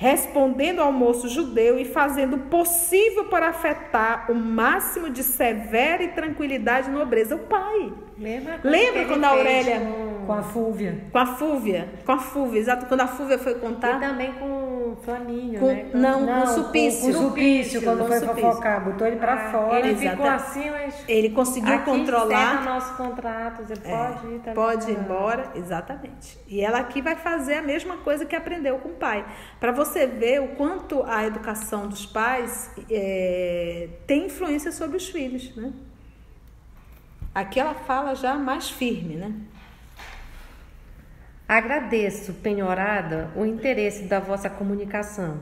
respondendo 0.00 0.78
ao 0.78 0.92
moço 0.92 1.28
judeu 1.28 1.76
e 1.76 1.84
fazendo 1.84 2.36
o 2.36 2.38
possível 2.38 3.24
para 3.24 3.48
afetar 3.48 4.30
o 4.30 4.34
máximo 4.34 5.10
de 5.10 5.24
severa 5.24 6.04
e 6.04 6.08
tranquilidade 6.08 6.88
e 6.88 6.92
nobreza. 6.92 7.34
O 7.34 7.40
pai. 7.40 7.92
Lembra, 8.16 8.60
Lembra 8.62 9.04
quando 9.06 9.24
a 9.24 9.28
Aurélia. 9.28 9.80
Com 10.24 10.32
a 10.32 10.42
Fúvia. 10.42 11.04
Com 11.10 11.18
a 11.18 11.26
Fúvia. 11.26 11.88
Com 12.04 12.12
a 12.12 12.18
Fúvia, 12.18 12.60
exato. 12.60 12.86
Quando 12.86 13.00
a 13.00 13.06
Fúvia 13.08 13.38
foi 13.38 13.54
contar. 13.54 13.96
E 13.96 14.08
também 14.08 14.32
com 14.34 14.46
o 14.46 14.96
Flaminho, 15.02 15.58
com, 15.58 15.66
né? 15.66 15.86
Com... 15.90 15.98
Não, 15.98 16.20
não, 16.20 16.42
com 16.42 16.48
o 16.48 16.54
Supício. 16.54 17.12
Com, 17.12 17.18
com 17.18 17.24
o 17.24 17.28
Supício, 17.28 17.82
quando 17.82 18.06
foi 18.06 18.20
fofocar. 18.20 18.84
Botou 18.84 19.06
ele 19.06 19.16
pra 19.16 19.34
ah, 19.34 19.50
fora. 19.50 19.78
Ele 19.80 19.96
ficou 19.96 20.26
assim, 20.26 20.70
mas. 20.70 21.04
Ele 21.08 21.30
conseguiu 21.30 21.74
aqui 21.74 21.84
controlar. 21.84 22.64
nosso 22.64 22.96
contrato. 22.96 23.64
Você 23.64 23.74
é, 23.74 23.76
pode 23.76 24.26
ir 24.26 24.38
também. 24.40 24.54
Pode 24.54 24.90
ir 24.90 24.98
embora, 24.98 25.52
exatamente. 25.54 26.38
E 26.46 26.60
ela 26.60 26.78
aqui 26.78 27.00
vai 27.00 27.16
fazer 27.16 27.54
a 27.54 27.62
mesma 27.62 27.96
coisa 27.98 28.24
que 28.26 28.36
aprendeu 28.36 28.78
com 28.78 28.90
o 28.90 28.94
pai. 28.94 29.24
Para 29.58 29.72
você 29.72 29.87
ver 30.06 30.40
o 30.40 30.48
quanto 30.56 31.02
a 31.04 31.24
educação 31.26 31.88
dos 31.88 32.04
pais 32.04 32.70
é, 32.90 33.88
tem 34.06 34.26
influência 34.26 34.70
sobre 34.72 34.96
os 34.96 35.08
filhos, 35.08 35.54
né? 35.56 35.72
Aqui 37.34 37.60
ela 37.60 37.74
fala 37.74 38.14
já 38.14 38.34
mais 38.34 38.68
firme, 38.68 39.14
né? 39.14 39.32
Agradeço, 41.46 42.34
penhorada, 42.34 43.30
o 43.34 43.44
interesse 43.44 44.04
da 44.04 44.20
vossa 44.20 44.50
comunicação. 44.50 45.40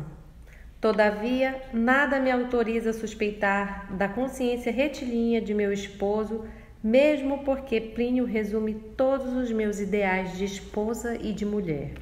Todavia, 0.80 1.60
nada 1.72 2.20
me 2.20 2.30
autoriza 2.30 2.90
a 2.90 2.92
suspeitar 2.92 3.92
da 3.92 4.08
consciência 4.08 4.70
retilínea 4.70 5.40
de 5.40 5.52
meu 5.54 5.72
esposo, 5.72 6.44
mesmo 6.82 7.42
porque 7.44 7.80
Plínio 7.80 8.24
resume 8.24 8.74
todos 8.74 9.32
os 9.32 9.50
meus 9.50 9.80
ideais 9.80 10.36
de 10.36 10.44
esposa 10.44 11.16
e 11.16 11.32
de 11.32 11.44
mulher. 11.44 11.94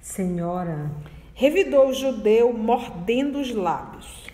Senhora, 0.00 0.90
revidou 1.34 1.88
o 1.88 1.92
judeu, 1.92 2.52
mordendo 2.52 3.40
os 3.40 3.52
lábios. 3.52 4.24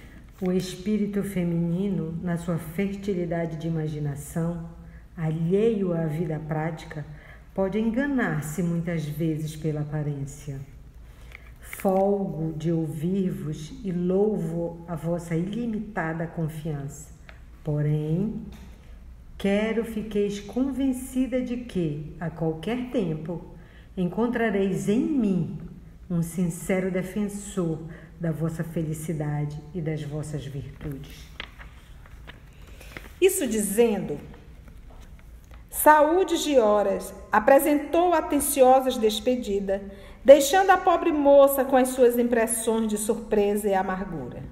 O 0.40 0.52
espírito 0.52 1.22
feminino, 1.22 2.18
na 2.22 2.36
sua 2.36 2.58
fertilidade 2.58 3.56
de 3.56 3.66
imaginação, 3.66 4.68
alheio 5.16 5.94
à 5.94 6.04
vida 6.04 6.38
prática, 6.46 7.04
pode 7.54 7.78
enganar-se 7.78 8.62
muitas 8.62 9.04
vezes 9.04 9.56
pela 9.56 9.80
aparência. 9.80 10.60
Folgo 11.60 12.52
de 12.52 12.70
ouvir-vos 12.70 13.72
e 13.82 13.90
louvo 13.90 14.84
a 14.86 14.94
vossa 14.94 15.34
ilimitada 15.34 16.26
confiança. 16.26 17.08
Porém, 17.64 18.42
quero 19.38 19.84
fiqueis 19.84 20.38
convencida 20.38 21.40
de 21.40 21.58
que, 21.58 22.14
a 22.20 22.28
qualquer 22.28 22.90
tempo, 22.90 23.42
encontrareis 23.96 24.88
em 24.88 25.00
mim 25.00 25.58
um 26.10 26.22
sincero 26.22 26.90
defensor 26.90 27.78
da 28.18 28.32
vossa 28.32 28.64
felicidade 28.64 29.62
e 29.72 29.80
das 29.80 30.02
vossas 30.02 30.44
virtudes. 30.44 31.30
Isso 33.20 33.46
dizendo, 33.46 34.18
Saúde 35.70 36.42
de 36.42 36.58
horas 36.58 37.14
apresentou 37.30 38.12
atenciosas 38.12 38.98
despedida, 38.98 39.80
deixando 40.24 40.70
a 40.70 40.76
pobre 40.76 41.12
moça 41.12 41.64
com 41.64 41.76
as 41.76 41.88
suas 41.88 42.18
impressões 42.18 42.88
de 42.88 42.98
surpresa 42.98 43.68
e 43.68 43.74
amargura. 43.74 44.42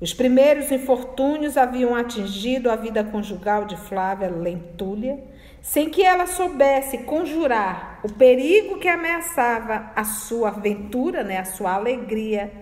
Os 0.00 0.14
primeiros 0.14 0.70
infortúnios 0.70 1.56
haviam 1.56 1.94
atingido 1.94 2.70
a 2.70 2.76
vida 2.76 3.02
conjugal 3.02 3.64
de 3.64 3.76
Flávia 3.76 4.30
Lentúlia, 4.30 5.18
sem 5.66 5.90
que 5.90 6.00
ela 6.00 6.28
soubesse 6.28 6.98
conjurar 6.98 7.98
o 8.04 8.12
perigo 8.12 8.78
que 8.78 8.86
ameaçava 8.86 9.90
a 9.96 10.04
sua 10.04 10.50
aventura, 10.50 11.24
né, 11.24 11.38
a 11.38 11.44
sua 11.44 11.74
alegria 11.74 12.52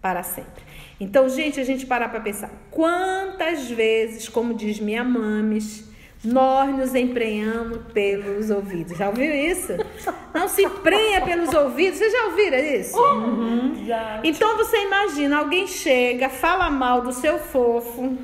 para 0.00 0.22
sempre. 0.22 0.64
Então, 0.98 1.28
gente, 1.28 1.60
a 1.60 1.64
gente 1.64 1.84
parar 1.84 2.08
para 2.08 2.20
pensar 2.20 2.50
quantas 2.70 3.70
vezes, 3.70 4.30
como 4.30 4.54
diz 4.54 4.80
minha 4.80 5.04
mames, 5.04 5.86
nós 6.24 6.74
nos 6.74 6.94
emprenhamos 6.94 7.80
pelos 7.92 8.48
ouvidos. 8.48 8.96
Já 8.96 9.08
ouviu 9.08 9.32
isso? 9.32 9.74
Não 10.34 10.48
se 10.48 10.64
emprenha 10.64 11.20
pelos 11.20 11.52
ouvidos. 11.52 11.98
Vocês 11.98 12.12
já 12.12 12.24
ouviram 12.28 12.58
isso? 12.58 12.98
Uhum. 12.98 13.74
Então 14.24 14.56
você 14.56 14.84
imagina, 14.84 15.38
alguém 15.38 15.66
chega, 15.66 16.30
fala 16.30 16.70
mal 16.70 17.02
do 17.02 17.12
seu 17.12 17.38
fofo. 17.38 18.16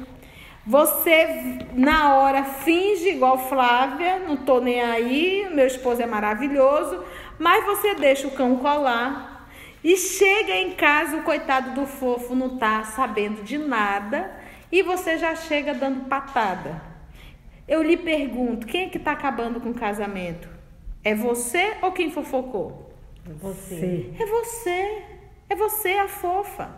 Você, 0.66 1.58
na 1.74 2.14
hora, 2.14 2.42
finge 2.42 3.10
igual 3.10 3.36
Flávia, 3.48 4.18
não 4.18 4.36
tô 4.36 4.60
nem 4.60 4.80
aí, 4.80 5.46
meu 5.52 5.66
esposo 5.66 6.00
é 6.00 6.06
maravilhoso, 6.06 7.04
mas 7.38 7.66
você 7.66 7.94
deixa 7.94 8.26
o 8.26 8.30
cão 8.30 8.56
colar 8.56 9.46
e 9.84 9.94
chega 9.98 10.56
em 10.56 10.72
casa, 10.72 11.18
o 11.18 11.22
coitado 11.22 11.72
do 11.72 11.86
fofo 11.86 12.34
não 12.34 12.56
tá 12.56 12.82
sabendo 12.84 13.42
de 13.42 13.58
nada 13.58 14.34
e 14.72 14.82
você 14.82 15.18
já 15.18 15.36
chega 15.36 15.74
dando 15.74 16.08
patada. 16.08 16.80
Eu 17.68 17.82
lhe 17.82 17.98
pergunto, 17.98 18.66
quem 18.66 18.86
é 18.86 18.88
que 18.88 18.96
está 18.96 19.12
acabando 19.12 19.60
com 19.60 19.70
o 19.70 19.74
casamento? 19.74 20.48
É 21.04 21.14
você 21.14 21.76
ou 21.82 21.92
quem 21.92 22.10
fofocou? 22.10 22.90
Você. 23.40 24.10
É 24.18 24.24
você. 24.24 25.02
É 25.50 25.54
você 25.54 25.90
a 25.90 26.08
fofa. 26.08 26.74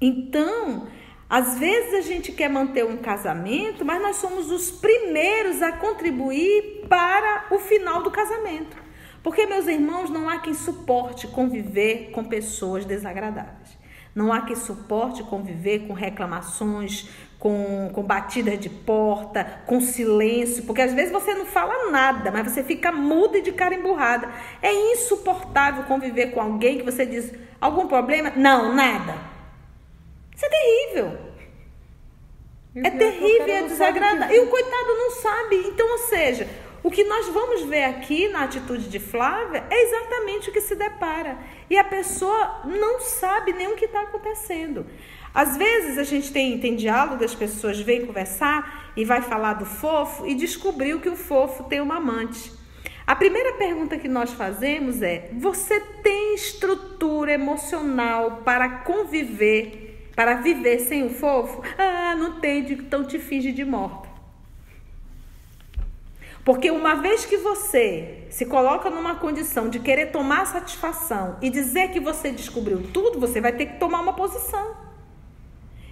Então, 0.00 0.86
às 1.28 1.58
vezes 1.58 1.94
a 1.94 2.00
gente 2.00 2.32
quer 2.32 2.48
manter 2.48 2.86
um 2.86 2.96
casamento, 2.96 3.84
mas 3.84 4.00
nós 4.00 4.16
somos 4.16 4.50
os 4.50 4.70
primeiros 4.70 5.60
a 5.60 5.72
contribuir 5.72 6.86
para 6.88 7.46
o 7.50 7.58
final 7.58 8.02
do 8.02 8.10
casamento. 8.10 8.76
Porque, 9.22 9.44
meus 9.44 9.66
irmãos, 9.66 10.08
não 10.08 10.26
há 10.26 10.38
quem 10.38 10.54
suporte 10.54 11.26
conviver 11.26 12.12
com 12.12 12.24
pessoas 12.24 12.86
desagradáveis. 12.86 13.76
Não 14.14 14.32
há 14.32 14.40
quem 14.40 14.56
suporte 14.56 15.22
conviver 15.22 15.80
com 15.80 15.92
reclamações, 15.92 17.10
com, 17.38 17.90
com 17.92 18.02
batida 18.02 18.56
de 18.56 18.70
porta, 18.70 19.62
com 19.66 19.80
silêncio, 19.82 20.64
porque 20.64 20.80
às 20.80 20.94
vezes 20.94 21.12
você 21.12 21.34
não 21.34 21.44
fala 21.44 21.90
nada, 21.90 22.30
mas 22.32 22.50
você 22.50 22.64
fica 22.64 22.90
muda 22.90 23.36
e 23.36 23.42
de 23.42 23.52
cara 23.52 23.74
emburrada. 23.74 24.30
É 24.62 24.72
insuportável 24.92 25.84
conviver 25.84 26.28
com 26.28 26.40
alguém 26.40 26.78
que 26.78 26.84
você 26.84 27.04
diz: 27.04 27.32
algum 27.60 27.86
problema? 27.86 28.32
Não, 28.34 28.74
nada. 28.74 29.37
Isso 30.38 30.46
é 30.46 30.48
terrível. 30.48 31.18
É 32.76 32.90
terrível, 32.90 33.54
é 33.54 33.62
desagradável. 33.64 34.36
E 34.36 34.38
o 34.38 34.46
coitado 34.46 34.94
não 34.94 35.10
sabe. 35.10 35.56
Então, 35.66 35.90
ou 35.90 35.98
seja, 35.98 36.48
o 36.80 36.92
que 36.92 37.02
nós 37.02 37.26
vamos 37.26 37.64
ver 37.64 37.82
aqui 37.82 38.28
na 38.28 38.44
atitude 38.44 38.88
de 38.88 39.00
Flávia 39.00 39.64
é 39.68 39.82
exatamente 39.82 40.48
o 40.48 40.52
que 40.52 40.60
se 40.60 40.76
depara. 40.76 41.36
E 41.68 41.76
a 41.76 41.82
pessoa 41.82 42.62
não 42.66 43.00
sabe 43.00 43.52
nem 43.52 43.66
o 43.66 43.74
que 43.74 43.86
está 43.86 44.02
acontecendo. 44.02 44.86
Às 45.34 45.56
vezes 45.56 45.98
a 45.98 46.04
gente 46.04 46.32
tem, 46.32 46.56
tem 46.60 46.76
diálogo, 46.76 47.24
as 47.24 47.34
pessoas 47.34 47.80
vêm 47.80 48.06
conversar 48.06 48.92
e 48.96 49.04
vai 49.04 49.20
falar 49.20 49.54
do 49.54 49.66
fofo 49.66 50.24
e 50.24 50.36
descobriu 50.36 51.00
que 51.00 51.08
o 51.08 51.16
fofo 51.16 51.64
tem 51.64 51.80
uma 51.80 51.96
amante. 51.96 52.52
A 53.04 53.16
primeira 53.16 53.54
pergunta 53.54 53.98
que 53.98 54.06
nós 54.06 54.32
fazemos 54.32 55.02
é: 55.02 55.30
você 55.32 55.80
tem 55.80 56.34
estrutura 56.34 57.32
emocional 57.32 58.42
para 58.44 58.68
conviver, 58.80 59.87
para 60.18 60.34
viver 60.34 60.80
sem 60.80 61.06
o 61.06 61.10
fofo? 61.10 61.62
Ah, 61.78 62.16
não 62.16 62.40
tem, 62.40 62.72
então 62.72 63.04
te 63.04 63.20
finge 63.20 63.52
de 63.52 63.64
morta. 63.64 64.08
Porque 66.44 66.72
uma 66.72 66.96
vez 66.96 67.24
que 67.24 67.36
você 67.36 68.26
se 68.28 68.44
coloca 68.46 68.90
numa 68.90 69.14
condição 69.14 69.68
de 69.68 69.78
querer 69.78 70.06
tomar 70.06 70.44
satisfação 70.46 71.36
e 71.40 71.48
dizer 71.48 71.92
que 71.92 72.00
você 72.00 72.32
descobriu 72.32 72.82
tudo, 72.92 73.20
você 73.20 73.40
vai 73.40 73.52
ter 73.52 73.66
que 73.66 73.78
tomar 73.78 74.00
uma 74.00 74.14
posição. 74.14 74.74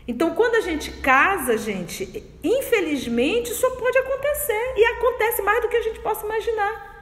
Então, 0.09 0.35
quando 0.35 0.57
a 0.57 0.61
gente 0.61 0.91
casa, 0.91 1.57
gente, 1.57 2.25
infelizmente 2.43 3.53
isso 3.53 3.71
pode 3.77 3.97
acontecer 3.97 4.75
e 4.77 4.85
acontece 4.87 5.41
mais 5.43 5.63
do 5.63 5.69
que 5.69 5.77
a 5.77 5.83
gente 5.83 6.01
possa 6.01 6.27
imaginar. 6.27 6.96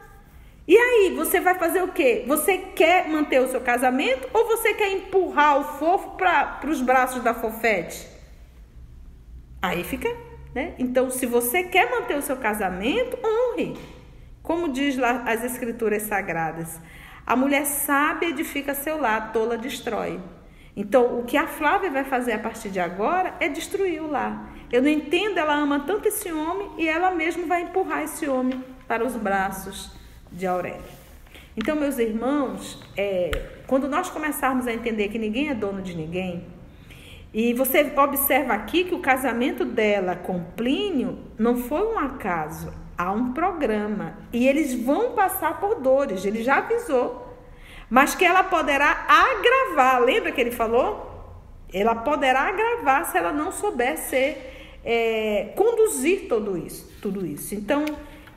E 0.66 0.76
aí, 0.78 1.12
você 1.14 1.40
vai 1.40 1.54
fazer 1.56 1.82
o 1.82 1.88
quê? 1.88 2.24
Você 2.26 2.56
quer 2.56 3.06
manter 3.06 3.38
o 3.38 3.48
seu 3.48 3.60
casamento 3.60 4.26
ou 4.32 4.46
você 4.46 4.72
quer 4.72 4.92
empurrar 4.92 5.58
o 5.58 5.64
fofo 5.78 6.12
para 6.12 6.60
os 6.66 6.80
braços 6.80 7.22
da 7.22 7.34
fofete? 7.34 8.08
Aí 9.60 9.84
fica, 9.84 10.08
né? 10.54 10.74
Então, 10.78 11.10
se 11.10 11.26
você 11.26 11.64
quer 11.64 11.90
manter 11.90 12.16
o 12.16 12.22
seu 12.22 12.36
casamento, 12.38 13.18
honre. 13.22 13.76
Como 14.42 14.72
diz 14.72 14.96
lá 14.96 15.22
as 15.26 15.44
escrituras 15.44 16.02
sagradas, 16.04 16.80
a 17.26 17.36
mulher 17.36 17.66
sábia 17.66 18.30
edifica 18.30 18.74
seu 18.74 18.98
lar, 18.98 19.32
tola 19.34 19.58
destrói. 19.58 20.18
Então, 20.74 21.18
o 21.18 21.24
que 21.24 21.36
a 21.36 21.46
Flávia 21.46 21.90
vai 21.90 22.04
fazer 22.04 22.32
a 22.32 22.38
partir 22.38 22.70
de 22.70 22.80
agora 22.80 23.34
é 23.38 23.48
destruir 23.48 24.02
o 24.02 24.10
lar. 24.10 24.50
Eu 24.72 24.80
não 24.80 24.88
entendo, 24.88 25.38
ela 25.38 25.54
ama 25.54 25.80
tanto 25.80 26.08
esse 26.08 26.32
homem 26.32 26.70
e 26.78 26.88
ela 26.88 27.10
mesma 27.10 27.46
vai 27.46 27.62
empurrar 27.62 28.02
esse 28.02 28.26
homem 28.26 28.64
para 28.88 29.04
os 29.04 29.14
braços 29.14 30.03
de 30.34 30.46
Aurélia. 30.46 31.04
Então, 31.56 31.76
meus 31.76 31.98
irmãos, 31.98 32.82
é, 32.96 33.30
quando 33.66 33.88
nós 33.88 34.10
começarmos 34.10 34.66
a 34.66 34.72
entender 34.72 35.08
que 35.08 35.18
ninguém 35.18 35.48
é 35.48 35.54
dono 35.54 35.80
de 35.80 35.94
ninguém, 35.96 36.44
e 37.32 37.54
você 37.54 37.92
observa 37.96 38.52
aqui 38.52 38.84
que 38.84 38.94
o 38.94 39.00
casamento 39.00 39.64
dela 39.64 40.14
com 40.14 40.44
Plínio 40.56 41.18
não 41.38 41.56
foi 41.56 41.82
um 41.82 41.98
acaso, 41.98 42.72
há 42.96 43.10
um 43.10 43.32
programa. 43.32 44.18
E 44.32 44.46
eles 44.46 44.74
vão 44.74 45.12
passar 45.12 45.58
por 45.58 45.80
dores, 45.80 46.24
ele 46.24 46.42
já 46.42 46.58
avisou 46.58 47.24
mas 47.94 48.14
que 48.14 48.24
ela 48.24 48.42
poderá 48.42 49.06
agravar. 49.08 50.02
Lembra 50.02 50.32
que 50.32 50.40
ele 50.40 50.50
falou? 50.50 51.12
Ela 51.72 51.94
poderá 51.94 52.48
agravar 52.48 53.06
se 53.06 53.16
ela 53.16 53.32
não 53.32 53.52
souber 53.52 53.96
ser, 53.98 54.80
é, 54.84 55.52
conduzir 55.56 56.28
tudo 56.28 56.56
isso, 56.56 56.90
tudo 57.00 57.26
isso. 57.26 57.54
Então, 57.54 57.84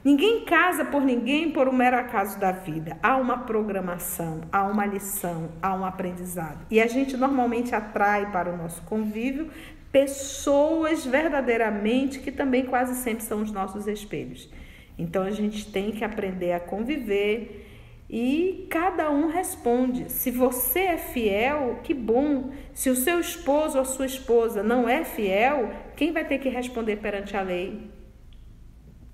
ninguém 0.08 0.46
casa 0.46 0.86
por 0.86 1.02
ninguém 1.02 1.52
por 1.52 1.68
um 1.68 1.74
mero 1.74 1.98
acaso 1.98 2.40
da 2.40 2.54
vida. 2.54 2.98
Há 3.04 3.18
uma 3.18 3.40
programação, 3.40 4.40
há 4.54 4.64
uma 4.64 4.86
lição, 4.86 5.50
há 5.62 5.76
um 5.76 5.84
aprendizado. 5.84 6.66
E 6.72 6.80
a 6.80 6.88
gente 6.88 7.18
normalmente 7.18 7.76
atrai 7.76 8.32
para 8.32 8.50
o 8.50 8.56
nosso 8.56 8.82
convívio 8.84 9.50
pessoas 9.92 11.06
verdadeiramente 11.06 12.20
que 12.20 12.32
também 12.32 12.66
quase 12.66 12.96
sempre 13.04 13.22
são 13.26 13.42
os 13.42 13.52
nossos 13.52 13.86
espelhos. 13.86 14.50
Então 14.98 15.24
a 15.24 15.32
gente 15.32 15.70
tem 15.74 15.92
que 15.92 16.06
aprender 16.06 16.54
a 16.54 16.60
conviver 16.62 17.68
e 18.10 18.66
cada 18.70 19.12
um 19.12 19.28
responde. 19.28 20.10
Se 20.10 20.32
você 20.32 20.80
é 20.80 20.98
fiel, 20.98 21.82
que 21.84 21.94
bom. 21.94 22.52
Se 22.74 22.90
o 22.90 22.96
seu 22.96 23.20
esposo 23.20 23.76
ou 23.76 23.82
a 23.82 23.86
sua 23.86 24.06
esposa 24.06 24.64
não 24.64 24.88
é 24.88 25.04
fiel, 25.04 25.70
quem 25.98 26.14
vai 26.14 26.24
ter 26.24 26.38
que 26.38 26.48
responder 26.48 26.96
perante 26.96 27.36
a 27.36 27.42
lei 27.42 27.97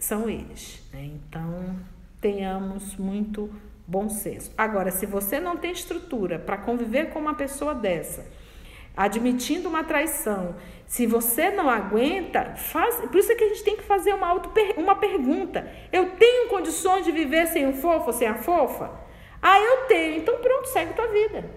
são 0.03 0.29
eles. 0.29 0.81
Né? 0.91 1.11
Então, 1.15 1.75
tenhamos 2.19 2.95
muito 2.97 3.49
bom 3.87 4.09
senso. 4.09 4.51
Agora, 4.57 4.91
se 4.91 5.05
você 5.05 5.39
não 5.39 5.55
tem 5.55 5.71
estrutura 5.71 6.37
para 6.37 6.57
conviver 6.57 7.09
com 7.09 7.19
uma 7.19 7.33
pessoa 7.33 7.73
dessa, 7.73 8.25
admitindo 8.95 9.69
uma 9.69 9.83
traição, 9.83 10.55
se 10.85 11.07
você 11.07 11.49
não 11.49 11.69
aguenta, 11.69 12.55
faz. 12.55 12.95
Por 12.95 13.15
isso 13.17 13.31
é 13.31 13.35
que 13.35 13.43
a 13.43 13.47
gente 13.47 13.63
tem 13.63 13.77
que 13.77 13.83
fazer 13.83 14.13
uma, 14.13 14.27
auto, 14.27 14.51
uma 14.77 14.95
pergunta. 14.95 15.67
Eu 15.91 16.11
tenho 16.11 16.49
condições 16.49 17.05
de 17.05 17.11
viver 17.11 17.47
sem 17.47 17.67
o 17.67 17.73
fofo 17.73 18.11
sem 18.11 18.27
a 18.27 18.35
fofa? 18.35 18.91
Ah, 19.41 19.59
eu 19.59 19.87
tenho. 19.87 20.17
Então 20.17 20.37
pronto, 20.37 20.67
segue 20.67 20.93
tua 20.93 21.07
vida. 21.07 21.49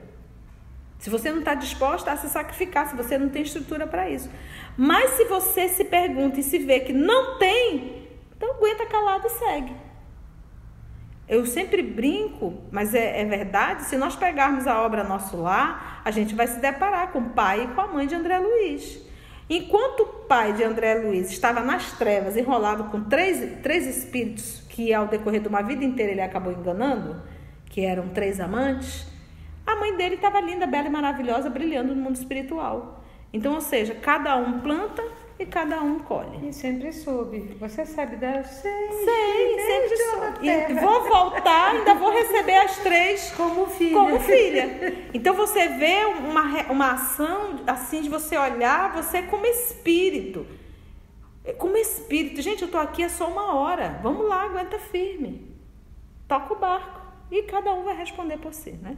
Se 0.98 1.10
você 1.10 1.30
não 1.30 1.40
está 1.40 1.54
disposta 1.54 2.12
a 2.12 2.16
se 2.16 2.28
sacrificar, 2.28 2.88
se 2.88 2.96
você 2.96 3.18
não 3.18 3.28
tem 3.28 3.42
estrutura 3.42 3.86
para 3.86 4.08
isso. 4.08 4.30
Mas 4.76 5.10
se 5.10 5.24
você 5.24 5.68
se 5.68 5.84
pergunta 5.84 6.40
e 6.40 6.42
se 6.42 6.58
vê 6.58 6.80
que 6.80 6.92
não 6.92 7.38
tem, 7.38 8.05
então 8.36 8.54
aguenta 8.54 8.86
calado 8.86 9.26
e 9.26 9.30
segue. 9.30 9.76
Eu 11.28 11.44
sempre 11.44 11.82
brinco, 11.82 12.54
mas 12.70 12.94
é, 12.94 13.20
é, 13.20 13.24
verdade, 13.24 13.84
se 13.84 13.96
nós 13.96 14.14
pegarmos 14.14 14.66
a 14.66 14.80
obra 14.80 15.02
Nosso 15.02 15.36
Lar, 15.36 16.00
a 16.04 16.10
gente 16.12 16.36
vai 16.36 16.46
se 16.46 16.60
deparar 16.60 17.10
com 17.10 17.18
o 17.18 17.30
pai 17.30 17.64
e 17.64 17.68
com 17.68 17.80
a 17.80 17.88
mãe 17.88 18.06
de 18.06 18.14
André 18.14 18.38
Luiz. 18.38 19.04
Enquanto 19.50 20.00
o 20.00 20.06
pai 20.26 20.52
de 20.52 20.62
André 20.62 20.94
Luiz 20.94 21.30
estava 21.30 21.60
nas 21.60 21.92
trevas, 21.92 22.36
enrolado 22.36 22.84
com 22.84 23.02
três, 23.04 23.60
três 23.60 23.86
espíritos, 23.86 24.62
que 24.68 24.94
ao 24.94 25.08
decorrer 25.08 25.40
de 25.40 25.48
uma 25.48 25.62
vida 25.62 25.84
inteira 25.84 26.12
ele 26.12 26.20
acabou 26.20 26.52
enganando, 26.52 27.20
que 27.70 27.80
eram 27.80 28.08
três 28.08 28.38
amantes, 28.38 29.06
a 29.66 29.74
mãe 29.74 29.96
dele 29.96 30.14
estava 30.14 30.40
linda, 30.40 30.66
bela 30.66 30.86
e 30.86 30.90
maravilhosa, 30.90 31.50
brilhando 31.50 31.94
no 31.94 32.00
mundo 32.00 32.14
espiritual. 32.14 33.04
Então, 33.32 33.54
ou 33.54 33.60
seja, 33.60 33.94
cada 33.94 34.36
um 34.36 34.60
planta 34.60 35.02
e 35.38 35.44
cada 35.44 35.82
um 35.82 35.98
colhe. 35.98 36.48
E 36.48 36.52
sempre 36.52 36.92
soube. 36.92 37.56
Você 37.60 37.84
sabe 37.84 38.16
dela? 38.16 38.42
Sei. 38.44 38.88
Sei, 39.04 39.58
sempre 39.58 39.96
soube. 39.96 40.48
E 40.48 40.74
vou 40.80 41.08
voltar, 41.08 41.72
ainda 41.72 41.94
vou 41.94 42.10
receber 42.10 42.56
as 42.56 42.78
três 42.78 43.30
como 43.32 43.66
filha. 43.66 43.94
Como 43.94 44.20
filha. 44.20 45.08
Então 45.12 45.34
você 45.34 45.68
vê 45.68 46.04
uma, 46.04 46.42
uma 46.70 46.92
ação 46.92 47.60
assim 47.66 48.00
de 48.00 48.08
você 48.08 48.36
olhar 48.36 48.94
você 48.94 49.22
como 49.22 49.44
espírito. 49.46 50.46
Como 51.58 51.76
espírito. 51.76 52.40
Gente, 52.40 52.62
eu 52.62 52.70
tô 52.70 52.78
aqui 52.78 53.02
é 53.02 53.08
só 53.08 53.28
uma 53.28 53.54
hora. 53.54 54.00
Vamos 54.02 54.26
lá, 54.26 54.44
aguenta 54.44 54.78
firme. 54.78 55.54
Toca 56.26 56.54
o 56.54 56.56
barco. 56.58 57.00
E 57.30 57.42
cada 57.42 57.72
um 57.72 57.84
vai 57.84 57.96
responder 57.96 58.38
por 58.38 58.54
si, 58.54 58.70
né? 58.70 58.96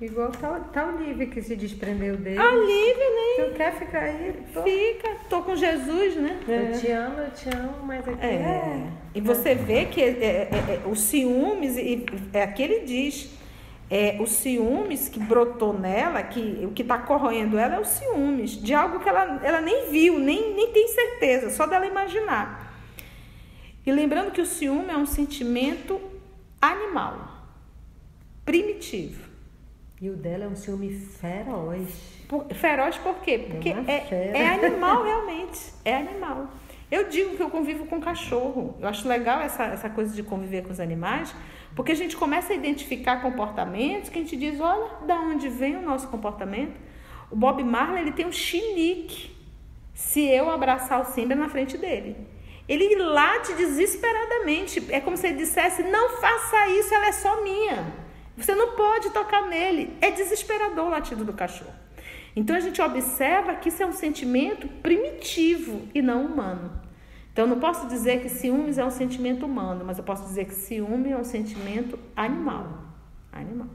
Igual 0.00 0.30
tá, 0.30 0.60
tá 0.72 0.86
o 0.86 1.02
Lívia 1.02 1.26
que 1.26 1.42
se 1.42 1.56
desprendeu 1.56 2.16
dele. 2.16 2.38
A 2.38 2.52
Lívia, 2.52 3.10
né? 3.10 3.44
Tu 3.44 3.54
quer 3.56 3.74
ficar 3.74 4.02
aí? 4.04 4.32
Tô. 4.54 4.62
Fica. 4.62 5.16
Tô 5.28 5.42
com 5.42 5.56
Jesus, 5.56 6.14
né? 6.14 6.38
É. 6.48 6.70
Eu 6.70 6.80
te 6.80 6.90
amo, 6.92 7.18
eu 7.18 7.30
te 7.32 7.48
amo, 7.48 7.84
mas 7.84 8.06
aqui 8.06 8.24
é. 8.24 8.34
é. 8.34 8.92
E 9.12 9.20
você 9.20 9.56
vê 9.56 9.86
que 9.86 10.00
é, 10.00 10.08
é, 10.08 10.48
é, 10.52 10.82
os 10.86 11.00
ciúmes, 11.00 11.76
e, 11.76 12.06
é 12.32 12.42
aquele 12.44 12.84
diz, 12.84 13.36
é, 13.90 14.18
os 14.20 14.30
ciúmes 14.30 15.08
que 15.08 15.18
brotou 15.18 15.76
nela, 15.76 16.22
que 16.22 16.60
o 16.64 16.70
que 16.70 16.82
está 16.82 16.98
corroendo 16.98 17.58
ela 17.58 17.74
é 17.74 17.80
os 17.80 17.88
ciúmes, 17.88 18.50
de 18.52 18.74
algo 18.74 19.00
que 19.00 19.08
ela, 19.08 19.40
ela 19.42 19.60
nem 19.60 19.90
viu, 19.90 20.20
nem, 20.20 20.54
nem 20.54 20.70
tem 20.70 20.86
certeza, 20.86 21.50
só 21.50 21.66
dela 21.66 21.84
imaginar. 21.84 22.72
E 23.84 23.90
lembrando 23.90 24.30
que 24.30 24.40
o 24.40 24.46
ciúme 24.46 24.90
é 24.90 24.96
um 24.96 25.06
sentimento 25.06 26.00
animal, 26.60 27.48
primitivo. 28.44 29.27
E 30.00 30.08
o 30.08 30.16
dela 30.16 30.44
é 30.44 30.48
um 30.48 30.54
ciúme 30.54 30.90
feroz. 30.90 31.88
Por, 32.28 32.46
feroz 32.54 32.96
por 32.98 33.16
quê? 33.16 33.46
Porque 33.50 33.70
é, 33.70 34.06
é, 34.10 34.32
é, 34.34 34.48
animal 34.48 35.02
realmente. 35.04 35.72
É 35.84 35.96
animal. 35.96 36.48
Eu 36.90 37.08
digo 37.08 37.36
que 37.36 37.42
eu 37.42 37.50
convivo 37.50 37.84
com 37.86 38.00
cachorro. 38.00 38.76
Eu 38.80 38.88
acho 38.88 39.08
legal 39.08 39.40
essa, 39.40 39.64
essa 39.64 39.90
coisa 39.90 40.14
de 40.14 40.22
conviver 40.22 40.62
com 40.62 40.70
os 40.70 40.78
animais, 40.78 41.34
porque 41.74 41.92
a 41.92 41.96
gente 41.96 42.16
começa 42.16 42.52
a 42.52 42.56
identificar 42.56 43.20
comportamentos 43.20 44.08
que 44.08 44.18
a 44.18 44.22
gente 44.22 44.36
diz, 44.36 44.60
olha, 44.60 44.88
da 45.04 45.16
onde 45.16 45.48
vem 45.48 45.76
o 45.76 45.82
nosso 45.82 46.06
comportamento. 46.08 46.78
O 47.30 47.34
Bob 47.36 47.62
Marley 47.64 48.02
ele 48.02 48.12
tem 48.12 48.26
um 48.26 48.32
chinique 48.32 49.36
se 49.92 50.24
eu 50.24 50.48
abraçar 50.48 51.00
o 51.00 51.04
Simba 51.06 51.34
na 51.34 51.48
frente 51.48 51.76
dele. 51.76 52.16
Ele 52.68 52.94
late 52.96 53.52
desesperadamente. 53.54 54.86
É 54.90 55.00
como 55.00 55.16
se 55.16 55.26
ele 55.26 55.38
dissesse: 55.38 55.82
não 55.82 56.20
faça 56.20 56.68
isso, 56.68 56.94
ela 56.94 57.08
é 57.08 57.12
só 57.12 57.42
minha. 57.42 58.07
Você 58.38 58.54
não 58.54 58.76
pode 58.76 59.10
tocar 59.10 59.48
nele. 59.48 59.96
É 60.00 60.10
desesperador 60.10 60.86
o 60.86 60.90
latido 60.90 61.24
do 61.24 61.32
cachorro. 61.32 61.74
Então 62.34 62.54
a 62.54 62.60
gente 62.60 62.80
observa 62.80 63.56
que 63.56 63.68
isso 63.68 63.82
é 63.82 63.86
um 63.86 63.92
sentimento 63.92 64.68
primitivo 64.80 65.88
e 65.92 66.00
não 66.00 66.24
humano. 66.24 66.70
Então 67.32 67.46
eu 67.46 67.48
não 67.50 67.60
posso 67.60 67.88
dizer 67.88 68.20
que 68.20 68.28
ciúmes 68.28 68.78
é 68.78 68.84
um 68.84 68.90
sentimento 68.90 69.44
humano, 69.44 69.84
mas 69.84 69.98
eu 69.98 70.04
posso 70.04 70.24
dizer 70.24 70.44
que 70.44 70.54
ciúme 70.54 71.10
é 71.10 71.16
um 71.16 71.24
sentimento 71.24 71.98
animal. 72.14 72.84
Animal. 73.32 73.66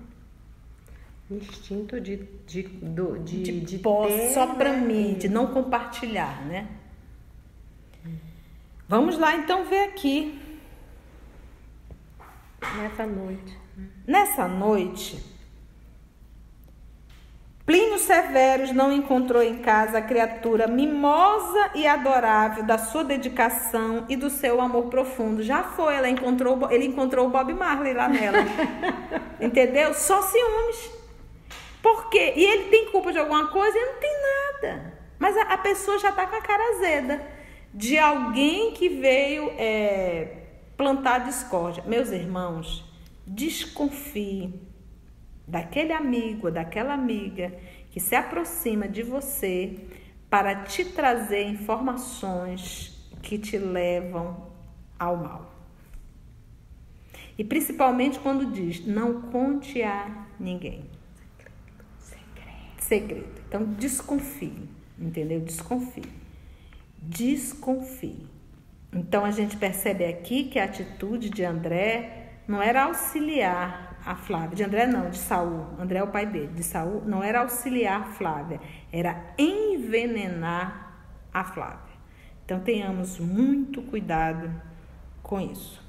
Instinto 1.29 1.99
de, 1.99 2.17
de, 2.45 2.63
do, 2.63 3.19
de, 3.19 3.43
de, 3.43 3.59
de 3.61 3.79
ter, 3.79 4.33
só 4.33 4.47
para 4.55 4.71
né? 4.71 4.85
mim, 4.85 5.13
de 5.15 5.27
não 5.27 5.47
compartilhar, 5.47 6.45
né? 6.45 6.67
Vamos 8.87 9.17
lá 9.17 9.35
então 9.35 9.65
ver 9.65 9.85
aqui. 9.85 10.39
Nessa 12.77 13.05
noite. 13.05 13.62
Nessa 14.05 14.47
noite, 14.47 15.23
Plínio 17.65 17.97
Severus 17.97 18.71
não 18.71 18.91
encontrou 18.91 19.41
em 19.41 19.59
casa 19.59 19.99
a 19.99 20.01
criatura 20.01 20.67
mimosa 20.67 21.71
e 21.73 21.87
adorável 21.87 22.63
da 22.63 22.77
sua 22.77 23.05
dedicação 23.05 24.05
e 24.09 24.17
do 24.17 24.29
seu 24.29 24.59
amor 24.59 24.87
profundo. 24.87 25.41
Já 25.41 25.63
foi, 25.63 25.95
ela 25.95 26.09
encontrou, 26.09 26.69
ele 26.69 26.85
encontrou 26.85 27.27
o 27.27 27.29
Bob 27.29 27.53
Marley 27.53 27.93
lá 27.93 28.09
nela. 28.09 28.39
Entendeu? 29.39 29.93
Só 29.93 30.21
ciúmes. 30.21 30.91
Por 31.81 32.09
quê? 32.09 32.33
E 32.35 32.43
ele 32.43 32.63
tem 32.65 32.91
culpa 32.91 33.13
de 33.13 33.19
alguma 33.19 33.47
coisa? 33.47 33.77
Ele 33.77 33.91
não 33.91 33.99
tem 33.99 34.13
nada. 34.21 34.93
Mas 35.17 35.37
a, 35.37 35.41
a 35.53 35.57
pessoa 35.57 35.97
já 35.99 36.09
está 36.09 36.27
com 36.27 36.35
a 36.35 36.41
cara 36.41 36.63
azeda 36.75 37.25
de 37.73 37.97
alguém 37.97 38.73
que 38.73 38.89
veio 38.89 39.53
é, 39.57 40.35
plantar 40.75 41.19
discórdia. 41.19 41.81
Meus 41.87 42.11
irmãos, 42.11 42.82
desconfie 43.25 44.53
daquele 45.47 45.93
amigo, 45.93 46.51
daquela 46.51 46.93
amiga 46.93 47.53
que 47.91 47.99
se 47.99 48.15
aproxima 48.15 48.87
de 48.87 49.03
você 49.03 49.77
para 50.29 50.63
te 50.63 50.83
trazer 50.85 51.43
informações 51.43 52.99
que 53.21 53.37
te 53.37 53.57
levam 53.57 54.47
ao 54.97 55.17
mal. 55.17 55.53
E 57.37 57.43
principalmente 57.43 58.19
quando 58.19 58.51
diz: 58.51 58.85
não 58.85 59.21
conte 59.23 59.81
a 59.81 60.27
ninguém. 60.39 60.85
Segredo. 61.99 62.79
Segredo. 62.79 63.41
Então 63.47 63.63
desconfie, 63.63 64.69
entendeu? 64.97 65.39
Desconfie. 65.39 66.03
Desconfie. 66.97 68.27
Então 68.91 69.25
a 69.25 69.31
gente 69.31 69.57
percebe 69.57 70.05
aqui 70.05 70.45
que 70.45 70.59
a 70.59 70.65
atitude 70.65 71.29
de 71.29 71.43
André 71.43 72.22
não 72.47 72.61
era 72.61 72.83
auxiliar 72.83 73.97
a 74.05 74.15
Flávia, 74.15 74.55
de 74.55 74.63
André 74.63 74.85
não, 74.85 75.09
de 75.09 75.17
Saul. 75.17 75.67
André 75.79 75.99
é 75.99 76.03
o 76.03 76.07
pai 76.07 76.25
dele, 76.25 76.53
de 76.53 76.63
Saul, 76.63 77.03
não 77.05 77.23
era 77.23 77.41
auxiliar 77.41 78.01
a 78.01 78.05
Flávia, 78.05 78.59
era 78.91 79.33
envenenar 79.37 80.93
a 81.33 81.43
Flávia. 81.43 81.93
Então 82.45 82.59
tenhamos 82.59 83.19
muito 83.19 83.81
cuidado 83.81 84.51
com 85.21 85.39
isso. 85.39 85.81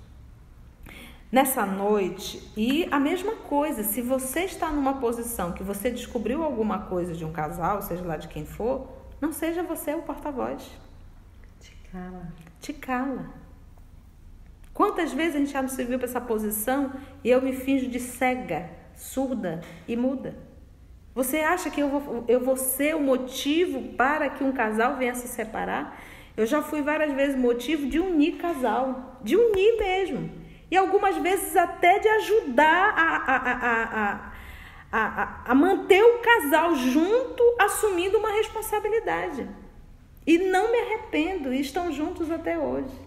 Nessa 1.30 1.66
noite, 1.66 2.52
e 2.56 2.86
a 2.92 3.00
mesma 3.00 3.34
coisa, 3.34 3.82
se 3.82 4.00
você 4.00 4.44
está 4.44 4.70
numa 4.70 5.00
posição 5.00 5.50
que 5.50 5.64
você 5.64 5.90
descobriu 5.90 6.44
alguma 6.44 6.82
coisa 6.82 7.12
de 7.12 7.24
um 7.24 7.32
casal, 7.32 7.82
seja 7.82 8.04
lá 8.04 8.16
de 8.16 8.28
quem 8.28 8.46
for, 8.46 8.86
não 9.20 9.32
seja 9.32 9.60
você 9.64 9.94
o 9.94 10.02
porta-voz. 10.02 10.70
Te 11.60 11.76
cala. 11.90 12.32
Te 12.60 12.72
cala. 12.72 13.43
Quantas 14.74 15.12
vezes 15.12 15.36
a 15.36 15.38
gente 15.38 15.52
já 15.52 15.62
não 15.62 15.68
se 15.68 15.84
viu 15.84 15.98
para 15.98 16.08
essa 16.08 16.20
posição 16.20 16.92
e 17.22 17.30
eu 17.30 17.40
me 17.40 17.52
finjo 17.52 17.86
de 17.86 18.00
cega, 18.00 18.68
surda 18.96 19.60
e 19.86 19.96
muda? 19.96 20.36
Você 21.14 21.38
acha 21.38 21.70
que 21.70 21.80
eu 21.80 21.88
vou, 21.88 22.24
eu 22.26 22.40
vou 22.40 22.56
ser 22.56 22.96
o 22.96 23.00
motivo 23.00 23.94
para 23.94 24.28
que 24.28 24.42
um 24.42 24.50
casal 24.50 24.96
venha 24.96 25.14
se 25.14 25.28
separar? 25.28 25.96
Eu 26.36 26.44
já 26.44 26.60
fui 26.60 26.82
várias 26.82 27.12
vezes 27.12 27.36
motivo 27.36 27.86
de 27.86 28.00
unir 28.00 28.36
casal, 28.38 29.20
de 29.22 29.36
unir 29.36 29.78
mesmo. 29.78 30.28
E 30.68 30.76
algumas 30.76 31.16
vezes 31.18 31.56
até 31.56 32.00
de 32.00 32.08
ajudar 32.08 32.94
a, 32.96 33.16
a, 33.16 33.36
a, 34.02 34.32
a, 34.90 35.52
a 35.52 35.54
manter 35.54 36.02
o 36.02 36.18
casal 36.18 36.74
junto, 36.74 37.44
assumindo 37.60 38.18
uma 38.18 38.32
responsabilidade. 38.32 39.48
E 40.26 40.38
não 40.38 40.72
me 40.72 40.78
arrependo, 40.78 41.54
e 41.54 41.60
estão 41.60 41.92
juntos 41.92 42.28
até 42.28 42.58
hoje. 42.58 43.03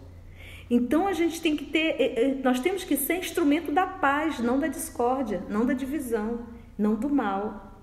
Então 0.69 1.07
a 1.07 1.13
gente 1.13 1.41
tem 1.41 1.55
que 1.55 1.65
ter, 1.65 1.95
eh, 1.99 2.13
eh, 2.17 2.41
nós 2.43 2.59
temos 2.59 2.83
que 2.83 2.97
ser 2.97 3.17
instrumento 3.17 3.71
da 3.71 3.87
paz, 3.87 4.39
não 4.39 4.59
da 4.59 4.67
discórdia, 4.67 5.43
não 5.49 5.65
da 5.65 5.73
divisão, 5.73 6.45
não 6.77 6.95
do 6.95 7.09
mal. 7.09 7.79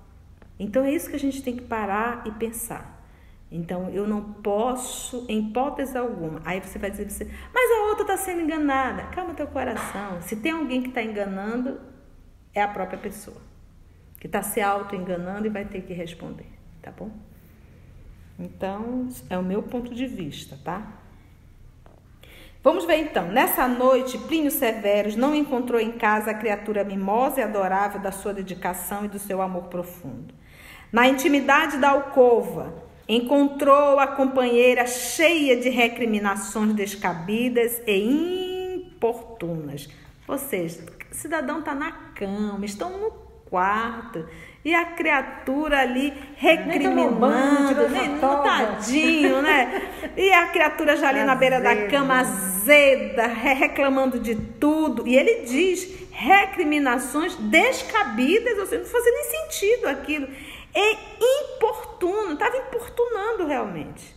Então 0.59 0.85
é 0.85 0.93
isso 0.93 1.09
que 1.09 1.17
a 1.17 1.19
gente 1.19 1.43
tem 1.43 1.57
que 1.57 1.63
parar 1.63 2.27
e 2.27 2.31
pensar. 2.33 3.03
Então 3.51 3.89
eu 3.91 4.07
não 4.07 4.35
posso, 4.35 5.25
em 5.29 5.49
hipótese 5.49 5.97
alguma. 5.97 6.43
Aí 6.45 6.61
você 6.61 6.79
vai 6.79 6.91
dizer, 6.91 7.09
você, 7.09 7.31
mas 7.53 7.71
a 7.71 7.89
outra 7.89 8.03
está 8.03 8.17
sendo 8.17 8.43
enganada. 8.43 9.05
Calma 9.05 9.33
teu 9.35 9.47
coração. 9.47 10.21
Se 10.21 10.37
tem 10.37 10.53
alguém 10.53 10.83
que 10.83 10.89
está 10.89 11.03
enganando, 11.03 11.81
é 12.53 12.63
a 12.63 12.69
própria 12.69 12.99
pessoa 12.99 13.55
que 14.25 14.27
está 14.27 14.43
se 14.43 14.59
auto-enganando 14.59 15.47
e 15.47 15.51
vai 15.51 15.67
ter 15.67 15.83
que 15.83 15.93
responder, 15.93 16.47
tá 16.81 16.91
bom? 16.91 17.11
Então 18.39 19.07
é 19.29 19.37
o 19.37 19.43
meu 19.43 19.63
ponto 19.63 19.95
de 19.95 20.07
vista, 20.07 20.59
tá? 20.65 21.04
Vamos 22.65 22.87
ver 22.87 22.97
então. 22.97 23.29
Nessa 23.29 23.69
noite, 23.69 24.17
Plínio 24.17 24.51
Severus 24.51 25.17
não 25.17 25.35
encontrou 25.35 25.79
em 25.79 25.93
casa 25.93 26.31
a 26.31 26.35
criatura 26.35 26.83
mimosa 26.83 27.41
e 27.41 27.43
adorável 27.43 28.01
da 28.01 28.11
sua 28.11 28.33
dedicação 28.33 29.05
e 29.05 29.09
do 29.09 29.19
seu 29.19 29.43
amor 29.43 29.65
profundo. 29.65 30.33
Na 30.91 31.07
intimidade 31.07 31.77
da 31.77 31.91
alcova, 31.91 32.73
encontrou 33.07 33.99
a 33.99 34.07
companheira 34.07 34.87
cheia 34.87 35.59
de 35.61 35.69
recriminações 35.69 36.73
descabidas 36.73 37.83
e 37.87 38.77
importunas. 38.77 39.87
Ou 40.27 40.39
seja, 40.39 40.87
o 41.13 41.15
cidadão 41.15 41.59
está 41.59 41.75
na 41.75 41.93
cama, 41.93 42.65
estão 42.65 42.99
no 42.99 43.11
quarto, 43.45 44.27
e 44.65 44.75
a 44.75 44.87
criatura 44.87 45.81
ali 45.81 46.13
recriminando, 46.37 47.89
nem 47.91 48.19
tadinho, 48.19 49.43
né? 49.43 49.83
E 50.17 50.33
a 50.33 50.47
criatura 50.47 50.97
já 50.97 51.11
ali 51.11 51.23
na 51.23 51.35
beira 51.35 51.61
da 51.61 51.87
cama, 51.87 52.21
azeda, 52.21 53.27
reclamando 53.27 54.19
de 54.19 54.35
tudo. 54.35 55.07
E 55.07 55.17
ele 55.17 55.45
diz 55.45 56.09
recriminações 56.11 57.37
descabidas, 57.37 58.59
ou 58.59 58.65
seja, 58.65 58.83
não 58.83 58.89
fazia 58.89 59.13
nem 59.13 59.25
sentido 59.25 59.87
aquilo. 59.87 60.29
É 60.73 60.97
importuno, 61.57 62.33
estava 62.33 62.57
importunando 62.57 63.47
realmente. 63.47 64.17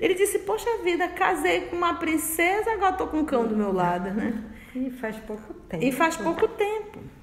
Ele 0.00 0.14
disse: 0.14 0.38
Poxa 0.40 0.78
vida, 0.82 1.08
casei 1.08 1.62
com 1.62 1.76
uma 1.76 1.94
princesa, 1.94 2.72
agora 2.72 2.92
estou 2.92 3.08
com 3.08 3.18
um 3.18 3.24
cão 3.24 3.46
do 3.46 3.54
meu 3.54 3.72
lado, 3.72 4.10
né? 4.12 4.44
E 4.74 4.90
faz 4.92 5.16
pouco 5.18 5.52
tempo. 5.52 5.84
E 5.84 5.92
faz 5.92 6.16
pouco 6.16 6.48
tempo 6.48 7.17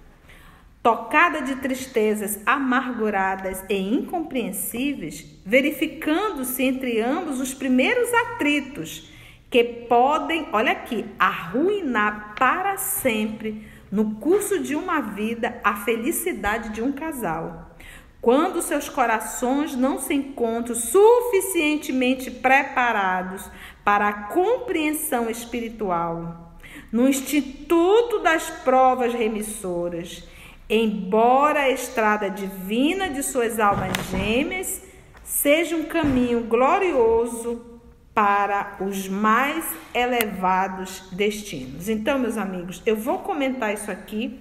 tocada 0.85 1.41
de 1.41 1.55
tristezas 1.55 2.39
amarguradas 2.45 3.65
e 3.67 3.73
incompreensíveis, 3.73 5.25
verificando-se 5.43 6.61
entre 6.61 7.01
ambos 7.01 7.39
os 7.39 7.55
primeiros 7.55 8.13
atritos 8.13 9.11
que 9.49 9.63
podem, 9.63 10.47
olha 10.53 10.73
aqui, 10.73 11.03
arruinar 11.17 12.35
para 12.37 12.77
sempre 12.77 13.65
no 13.91 14.17
curso 14.17 14.59
de 14.59 14.75
uma 14.75 15.01
vida 15.01 15.59
a 15.63 15.75
felicidade 15.77 16.69
de 16.69 16.83
um 16.83 16.91
casal. 16.91 17.75
Quando 18.21 18.61
seus 18.61 18.87
corações 18.87 19.75
não 19.75 19.97
se 19.97 20.13
encontram 20.13 20.75
suficientemente 20.75 22.29
preparados 22.29 23.49
para 23.83 24.07
a 24.07 24.13
compreensão 24.27 25.31
espiritual, 25.31 26.59
no 26.91 27.09
instituto 27.09 28.19
das 28.19 28.51
provas 28.63 29.15
remissoras, 29.15 30.23
embora 30.69 31.61
a 31.61 31.69
estrada 31.69 32.29
divina 32.29 33.09
de 33.09 33.21
suas 33.21 33.59
almas 33.59 33.93
gêmeas 34.09 34.81
seja 35.23 35.75
um 35.75 35.83
caminho 35.83 36.41
glorioso 36.41 37.75
para 38.13 38.77
os 38.79 39.09
mais 39.09 39.65
elevados 39.93 41.09
destinos. 41.11 41.89
Então, 41.89 42.17
meus 42.17 42.37
amigos, 42.37 42.81
eu 42.85 42.95
vou 42.95 43.19
comentar 43.19 43.73
isso 43.73 43.91
aqui. 43.91 44.39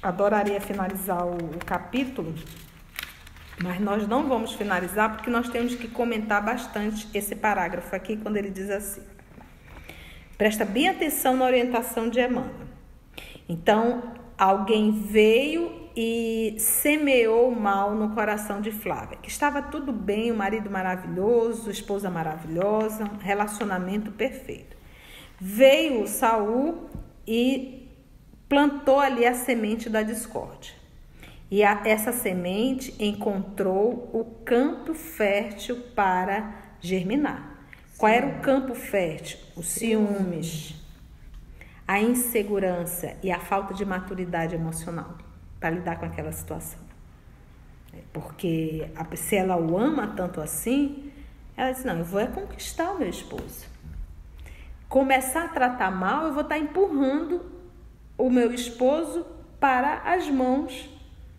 Adoraria 0.00 0.60
finalizar 0.60 1.26
o, 1.26 1.58
capítulo, 1.66 2.32
mas 3.60 3.80
nós 3.80 4.06
não 4.06 4.28
vamos 4.28 4.52
finalizar 4.52 5.16
porque 5.16 5.28
nós 5.28 5.48
temos 5.48 5.74
que 5.74 5.88
comentar 5.88 6.40
bastante 6.40 7.08
esse 7.12 7.34
parágrafo 7.34 7.94
aqui 7.96 8.16
quando 8.16 8.36
ele 8.36 8.50
diz 8.50 8.70
assim. 8.70 9.02
Presta 10.36 10.64
bem 10.64 10.88
atenção 10.88 11.36
na 11.36 11.44
orientação 11.44 12.08
de 12.08 12.20
Emmanuel. 12.20 12.54
Então, 13.48 14.14
alguém 14.38 14.92
veio 14.92 15.88
e 15.96 16.54
semeou 16.58 17.50
mal 17.50 17.92
no 17.92 18.14
coração 18.14 18.60
de 18.60 18.70
Flávia, 18.70 19.18
que 19.20 19.28
estava 19.28 19.60
tudo 19.60 19.92
bem, 19.92 20.30
o 20.30 20.36
marido 20.36 20.70
maravilhoso, 20.70 21.68
esposa 21.70 22.08
maravilhosa, 22.08 23.10
relacionamento 23.20 24.12
perfeito. 24.12 24.76
Veio 25.40 26.06
Saul 26.06 26.88
e 27.26 27.88
plantou 28.48 29.00
ali 29.00 29.26
a 29.26 29.34
semente 29.34 29.90
da 29.90 30.02
discórdia. 30.02 30.72
E 31.50 31.64
a, 31.64 31.82
essa 31.84 32.12
semente 32.12 32.94
encontrou 33.02 34.08
o 34.12 34.24
campo 34.44 34.94
fértil 34.94 35.76
para 35.96 36.54
germinar. 36.80 37.58
Qual 37.96 38.12
era 38.12 38.26
o 38.26 38.40
campo 38.40 38.74
fértil? 38.74 39.38
Os 39.56 39.66
ciúmes 39.66 40.77
a 41.88 41.98
insegurança 41.98 43.16
e 43.22 43.32
a 43.32 43.40
falta 43.40 43.72
de 43.72 43.82
maturidade 43.82 44.54
emocional 44.54 45.16
para 45.58 45.70
lidar 45.70 45.98
com 45.98 46.04
aquela 46.04 46.30
situação. 46.30 46.78
É, 47.94 48.00
porque 48.12 48.86
se 49.16 49.36
ela 49.36 49.56
o 49.56 49.78
ama 49.78 50.08
tanto 50.14 50.38
assim, 50.38 51.10
ela 51.56 51.72
diz: 51.72 51.84
Não, 51.84 51.98
eu 51.98 52.04
vou 52.04 52.20
é 52.20 52.26
conquistar 52.26 52.92
o 52.92 52.98
meu 52.98 53.08
esposo. 53.08 53.66
Começar 54.86 55.46
a 55.46 55.48
tratar 55.48 55.90
mal, 55.90 56.26
eu 56.26 56.32
vou 56.34 56.42
estar 56.42 56.58
empurrando 56.58 57.40
o 58.18 58.28
meu 58.28 58.52
esposo 58.52 59.26
para 59.58 60.02
as 60.04 60.28
mãos 60.28 60.88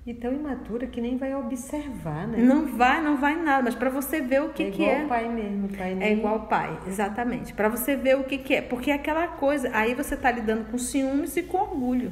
e 0.09 0.13
tão 0.15 0.33
imatura 0.33 0.87
que 0.87 0.99
nem 0.99 1.17
vai 1.17 1.35
observar, 1.35 2.27
né? 2.27 2.39
Não 2.39 2.65
vai, 2.75 2.99
não 2.99 3.17
vai 3.17 3.35
nada, 3.35 3.61
mas 3.61 3.75
para 3.75 3.91
você 3.91 4.19
ver 4.19 4.41
o 4.41 4.49
que 4.49 4.63
é 4.63 4.71
que 4.71 4.83
é. 4.83 4.93
igual 4.93 5.05
o 5.05 5.07
pai 5.07 5.29
mesmo, 5.29 5.69
pai 5.69 5.97
É 6.01 6.13
igual 6.13 6.35
o 6.37 6.47
pai, 6.47 6.79
exatamente. 6.87 7.53
Para 7.53 7.69
você 7.69 7.95
ver 7.95 8.17
o 8.17 8.23
que 8.23 8.39
que 8.39 8.55
é, 8.55 8.61
porque 8.61 8.89
é 8.89 8.95
aquela 8.95 9.27
coisa, 9.27 9.69
aí 9.71 9.93
você 9.93 10.17
tá 10.17 10.31
lidando 10.31 10.65
com 10.71 10.79
ciúmes 10.79 11.37
e 11.37 11.43
com 11.43 11.59
orgulho. 11.59 12.11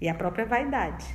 E 0.00 0.08
a 0.08 0.14
própria 0.14 0.44
vaidade. 0.44 1.06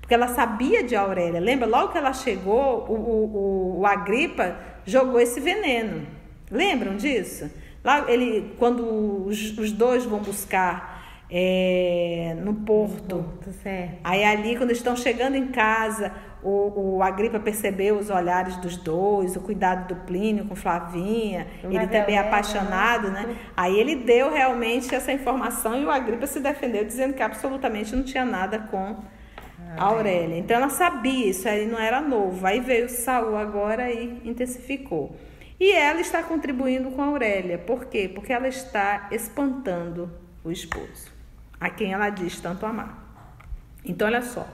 Porque 0.00 0.14
ela 0.14 0.26
sabia 0.26 0.82
de 0.82 0.96
Aurélia, 0.96 1.40
lembra? 1.40 1.68
Logo 1.68 1.92
que 1.92 1.98
ela 1.98 2.12
chegou, 2.12 2.84
o, 2.88 2.94
o, 2.94 3.80
o 3.82 3.86
Agripa 3.86 4.58
jogou 4.84 5.20
esse 5.20 5.38
veneno. 5.38 6.08
Lembram 6.50 6.96
disso? 6.96 7.48
Lá 7.84 8.10
ele, 8.10 8.52
quando 8.58 9.26
os, 9.26 9.56
os 9.58 9.70
dois 9.70 10.04
vão 10.04 10.18
buscar 10.18 10.93
é, 11.30 12.36
no 12.40 12.54
porto. 12.54 13.16
Porto. 13.16 13.50
Aí 14.02 14.24
ali, 14.24 14.56
quando 14.56 14.70
estão 14.70 14.96
chegando 14.96 15.36
em 15.36 15.48
casa, 15.48 16.12
o, 16.44 16.96
o 16.96 17.02
Agripa 17.02 17.40
percebeu 17.40 17.96
os 17.96 18.10
olhares 18.10 18.56
dos 18.58 18.76
dois, 18.76 19.34
o 19.34 19.40
cuidado 19.40 19.88
do 19.94 19.96
Plínio 20.02 20.44
com 20.44 20.54
Flavinha, 20.54 21.46
ele 21.62 21.86
também 21.86 22.16
é 22.16 22.18
apaixonado, 22.18 23.10
né? 23.10 23.36
Aí 23.56 23.78
ele 23.78 23.96
deu 23.96 24.30
realmente 24.30 24.94
essa 24.94 25.10
informação 25.10 25.80
e 25.80 25.84
o 25.84 25.90
Agripa 25.90 26.26
se 26.26 26.40
defendeu 26.40 26.84
dizendo 26.84 27.14
que 27.14 27.22
absolutamente 27.22 27.96
não 27.96 28.02
tinha 28.02 28.24
nada 28.24 28.58
com 28.58 28.96
a 29.76 29.84
Aurélia. 29.84 30.36
Então 30.36 30.56
ela 30.56 30.68
sabia, 30.68 31.30
isso 31.30 31.48
aí 31.48 31.66
não 31.66 31.78
era 31.78 32.02
novo. 32.02 32.46
Aí 32.46 32.60
veio 32.60 32.90
Saul 32.90 33.36
agora 33.36 33.90
e 33.90 34.20
intensificou. 34.24 35.16
E 35.58 35.72
ela 35.72 36.00
está 36.00 36.22
contribuindo 36.22 36.90
com 36.90 37.00
a 37.00 37.06
Aurélia. 37.06 37.56
Por 37.56 37.86
quê? 37.86 38.10
Porque 38.12 38.32
ela 38.32 38.48
está 38.48 39.08
espantando 39.10 40.10
o 40.44 40.50
esposo 40.50 41.13
a 41.60 41.70
quem 41.70 41.92
ela 41.92 42.10
diz 42.10 42.40
tanto 42.40 42.66
amar. 42.66 43.02
Então, 43.84 44.06
olha 44.06 44.22
só. 44.22 44.46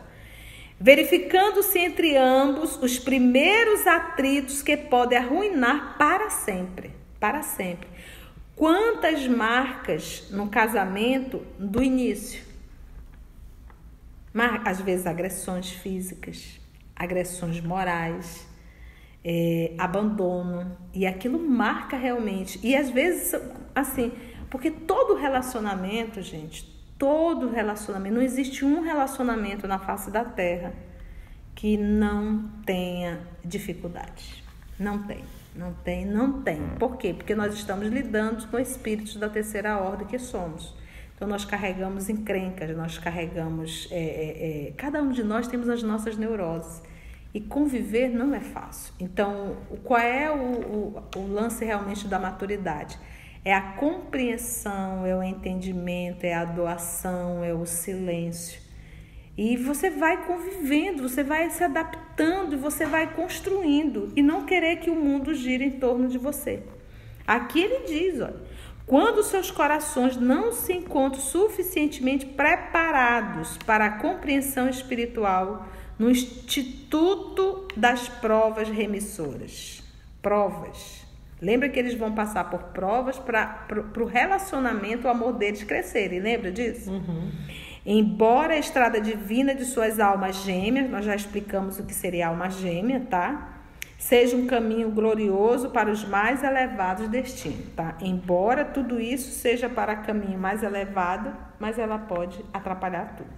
Verificando-se 0.78 1.78
entre 1.78 2.16
ambos 2.16 2.76
os 2.82 2.98
primeiros 2.98 3.86
atritos 3.86 4.62
que 4.62 4.76
podem 4.76 5.18
arruinar 5.18 5.96
para 5.98 6.30
sempre. 6.30 6.90
Para 7.18 7.42
sempre. 7.42 7.86
Quantas 8.56 9.26
marcas 9.26 10.28
no 10.30 10.48
casamento 10.48 11.42
do 11.58 11.82
início? 11.82 12.42
Às 14.64 14.80
vezes 14.80 15.06
agressões 15.06 15.70
físicas, 15.70 16.60
agressões 16.96 17.60
morais, 17.60 18.48
é, 19.24 19.74
abandono. 19.76 20.76
E 20.94 21.06
aquilo 21.06 21.38
marca 21.38 21.96
realmente. 21.96 22.58
E 22.62 22.74
às 22.74 22.90
vezes, 22.90 23.34
assim, 23.74 24.12
porque 24.48 24.70
todo 24.70 25.14
relacionamento, 25.14 26.22
gente, 26.22 26.79
todo 27.00 27.48
relacionamento, 27.48 28.14
não 28.14 28.22
existe 28.22 28.62
um 28.62 28.82
relacionamento 28.82 29.66
na 29.66 29.78
face 29.78 30.10
da 30.10 30.22
terra 30.22 30.74
que 31.54 31.78
não 31.78 32.50
tenha 32.66 33.20
dificuldades. 33.42 34.42
Não 34.78 35.02
tem, 35.04 35.24
não 35.56 35.72
tem, 35.72 36.04
não 36.04 36.42
tem. 36.42 36.60
Por 36.78 36.98
quê? 36.98 37.14
Porque 37.14 37.34
nós 37.34 37.54
estamos 37.54 37.88
lidando 37.88 38.46
com 38.48 38.58
espíritos 38.58 39.16
da 39.16 39.30
terceira 39.30 39.78
ordem 39.78 40.06
que 40.06 40.18
somos. 40.18 40.74
Então 41.16 41.26
nós 41.26 41.42
carregamos 41.46 42.10
encrencas, 42.10 42.76
nós 42.76 42.98
carregamos. 42.98 43.88
É, 43.90 43.98
é, 43.98 44.68
é, 44.68 44.72
cada 44.72 45.02
um 45.02 45.10
de 45.10 45.24
nós 45.24 45.48
temos 45.48 45.70
as 45.70 45.82
nossas 45.82 46.18
neuroses. 46.18 46.82
E 47.32 47.40
conviver 47.40 48.08
não 48.08 48.34
é 48.34 48.40
fácil. 48.40 48.92
Então, 48.98 49.56
qual 49.84 50.00
é 50.00 50.30
o, 50.30 50.34
o, 50.36 51.02
o 51.16 51.32
lance 51.32 51.64
realmente 51.64 52.06
da 52.08 52.18
maturidade? 52.18 52.98
É 53.44 53.54
a 53.54 53.72
compreensão, 53.72 55.06
é 55.06 55.16
o 55.16 55.22
entendimento, 55.22 56.24
é 56.24 56.34
a 56.34 56.44
doação, 56.44 57.42
é 57.42 57.54
o 57.54 57.64
silêncio. 57.64 58.60
E 59.36 59.56
você 59.56 59.88
vai 59.88 60.26
convivendo, 60.26 61.08
você 61.08 61.24
vai 61.24 61.48
se 61.48 61.64
adaptando, 61.64 62.58
você 62.58 62.84
vai 62.84 63.14
construindo 63.14 64.12
e 64.14 64.22
não 64.22 64.44
querer 64.44 64.76
que 64.76 64.90
o 64.90 64.94
mundo 64.94 65.32
gire 65.34 65.64
em 65.64 65.70
torno 65.70 66.08
de 66.08 66.18
você. 66.18 66.62
Aqui 67.26 67.62
ele 67.62 67.86
diz, 67.86 68.20
olha, 68.20 68.36
quando 68.84 69.22
seus 69.22 69.50
corações 69.50 70.16
não 70.16 70.52
se 70.52 70.72
encontram 70.72 71.22
suficientemente 71.22 72.26
preparados 72.26 73.56
para 73.58 73.86
a 73.86 73.98
compreensão 73.98 74.68
espiritual 74.68 75.66
no 75.98 76.10
instituto 76.10 77.68
das 77.76 78.08
provas 78.08 78.68
remissoras. 78.68 79.82
Provas. 80.20 80.99
Lembra 81.40 81.68
que 81.68 81.78
eles 81.78 81.94
vão 81.94 82.12
passar 82.12 82.50
por 82.50 82.64
provas 82.64 83.18
para 83.18 83.66
o 83.98 84.04
relacionamento, 84.04 85.06
o 85.06 85.10
amor 85.10 85.32
deles 85.32 85.62
crescerem. 85.62 86.20
Lembra 86.20 86.52
disso? 86.52 86.90
Uhum. 86.90 87.30
Embora 87.84 88.54
a 88.54 88.58
estrada 88.58 89.00
divina 89.00 89.54
de 89.54 89.64
suas 89.64 89.98
almas 89.98 90.36
gêmeas, 90.44 90.90
nós 90.90 91.04
já 91.04 91.14
explicamos 91.14 91.78
o 91.78 91.86
que 91.86 91.94
seria 91.94 92.28
alma 92.28 92.50
gêmea, 92.50 93.06
tá? 93.08 93.56
Seja 93.96 94.36
um 94.36 94.46
caminho 94.46 94.90
glorioso 94.90 95.70
para 95.70 95.90
os 95.90 96.04
mais 96.04 96.42
elevados 96.42 97.08
destinos, 97.08 97.72
tá? 97.74 97.96
Embora 98.00 98.64
tudo 98.64 99.00
isso 99.00 99.30
seja 99.30 99.68
para 99.68 99.96
caminho 99.96 100.38
mais 100.38 100.62
elevado, 100.62 101.34
mas 101.58 101.78
ela 101.78 101.98
pode 101.98 102.44
atrapalhar 102.52 103.14
tudo. 103.16 103.30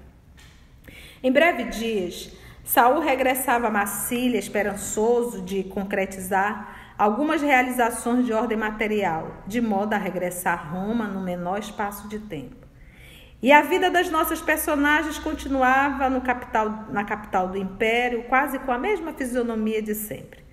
Em 1.23 1.31
breve 1.31 1.65
dias, 1.65 2.33
Saul 2.65 3.01
regressava 3.01 3.69
a 3.69 3.71
Massília, 3.71 4.39
esperançoso 4.39 5.43
de 5.43 5.65
concretizar 5.65 6.82
algumas 7.03 7.43
realizações 7.43 8.25
de 8.25 8.33
ordem 8.33 8.57
material, 8.57 9.43
de 9.45 9.61
modo 9.61 9.93
a 9.93 9.99
regressar 9.99 10.53
a 10.53 10.71
Roma 10.71 11.09
no 11.09 11.21
menor 11.21 11.59
espaço 11.59 12.07
de 12.07 12.21
tempo. 12.21 12.65
E 13.43 13.51
a 13.51 13.61
vida 13.61 13.91
das 13.91 14.09
nossas 14.09 14.41
personagens 14.41 15.19
continuava 15.19 16.09
capital, 16.21 16.87
na 16.93 17.03
capital 17.03 17.49
do 17.49 17.59
império, 17.59 18.23
quase 18.29 18.61
com 18.61 18.71
a 18.71 18.79
mesma 18.79 19.13
fisionomia 19.13 19.83
de 19.83 19.97
sempre. 19.97 20.45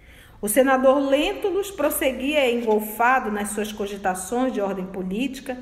O 0.41 0.47
senador 0.47 0.97
Lentulus 0.97 1.69
prosseguia 1.69 2.51
engolfado 2.51 3.31
nas 3.31 3.49
suas 3.49 3.71
cogitações 3.71 4.51
de 4.51 4.59
ordem 4.59 4.87
política, 4.87 5.55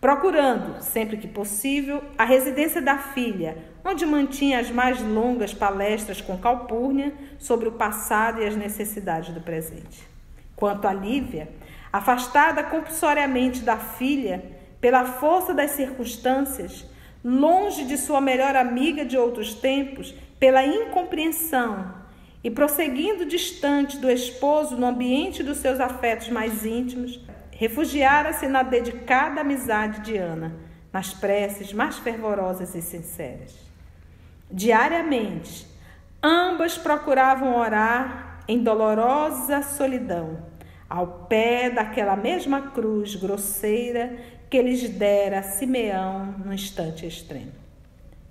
procurando, 0.00 0.82
sempre 0.82 1.18
que 1.18 1.28
possível, 1.28 2.02
a 2.18 2.24
residência 2.24 2.82
da 2.82 2.98
filha, 2.98 3.58
onde 3.84 4.04
mantinha 4.04 4.58
as 4.58 4.72
mais 4.72 5.00
longas 5.00 5.54
palestras 5.54 6.20
com 6.20 6.36
Calpurnia 6.36 7.14
sobre 7.38 7.68
o 7.68 7.72
passado 7.72 8.42
e 8.42 8.44
as 8.44 8.56
necessidades 8.56 9.32
do 9.32 9.40
presente. 9.40 10.10
Quanto 10.62 10.86
a 10.86 10.92
Lívia, 10.92 11.48
afastada 11.92 12.62
compulsoriamente 12.62 13.62
da 13.62 13.76
filha, 13.76 14.44
pela 14.80 15.04
força 15.04 15.52
das 15.52 15.72
circunstâncias, 15.72 16.88
longe 17.24 17.84
de 17.84 17.98
sua 17.98 18.20
melhor 18.20 18.54
amiga 18.54 19.04
de 19.04 19.18
outros 19.18 19.54
tempos, 19.54 20.14
pela 20.38 20.64
incompreensão 20.64 21.92
e 22.44 22.48
prosseguindo 22.48 23.26
distante 23.26 23.98
do 23.98 24.08
esposo 24.08 24.76
no 24.76 24.86
ambiente 24.86 25.42
dos 25.42 25.58
seus 25.58 25.80
afetos 25.80 26.28
mais 26.28 26.64
íntimos, 26.64 27.18
refugiara-se 27.50 28.46
na 28.46 28.62
dedicada 28.62 29.40
amizade 29.40 30.02
de 30.02 30.16
Ana, 30.16 30.54
nas 30.92 31.12
preces 31.12 31.72
mais 31.72 31.98
fervorosas 31.98 32.72
e 32.76 32.82
sinceras. 32.82 33.52
Diariamente, 34.48 35.66
ambas 36.22 36.78
procuravam 36.78 37.56
orar 37.56 38.32
em 38.48 38.62
dolorosa 38.62 39.62
solidão, 39.62 40.38
ao 40.92 41.06
pé 41.06 41.70
daquela 41.70 42.14
mesma 42.14 42.70
cruz 42.70 43.14
grosseira 43.14 44.14
que 44.50 44.60
lhes 44.60 44.90
dera 44.90 45.42
Simeão 45.42 46.34
no 46.44 46.52
instante 46.52 47.06
extremo. 47.06 47.52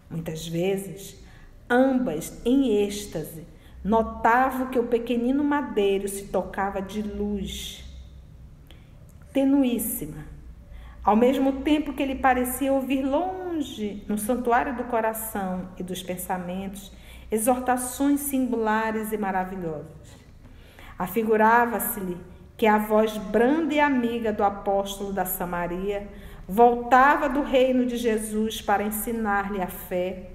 Muitas 0.07 0.47
vezes, 0.47 1.20
ambas 1.68 2.39
em 2.45 2.84
êxtase, 2.86 3.47
notavam 3.84 4.68
que 4.68 4.78
o 4.78 4.86
pequenino 4.86 5.43
madeiro 5.43 6.07
se 6.07 6.28
tocava 6.28 6.80
de 6.80 7.01
luz 7.01 7.84
tenuíssima, 9.34 10.24
ao 11.03 11.16
mesmo 11.16 11.64
tempo 11.64 11.93
que 11.93 12.03
ele 12.03 12.14
parecia 12.14 12.72
ouvir 12.72 13.01
longe, 13.01 14.03
no 14.07 14.20
santuário 14.20 14.76
do 14.76 14.84
coração 14.84 15.70
e 15.80 15.82
dos 15.84 16.03
pensamentos, 16.03 16.91
exortações 17.32 18.20
singulares 18.20 19.12
e 19.12 19.18
maravilhosas. 19.18 20.22
Afigurava-se-lhe 20.99 22.30
que 22.62 22.68
a 22.68 22.78
voz 22.78 23.18
branda 23.18 23.74
e 23.74 23.80
amiga 23.80 24.32
do 24.32 24.43
apóstolo 24.43 25.12
da 25.12 25.26
Samaria 25.26 26.07
voltava 26.47 27.28
do 27.28 27.41
reino 27.41 27.88
de 27.88 27.97
Jesus 27.97 28.62
para 28.62 28.84
ensinar-lhe 28.84 29.59
a 29.59 29.66
fé, 29.66 30.30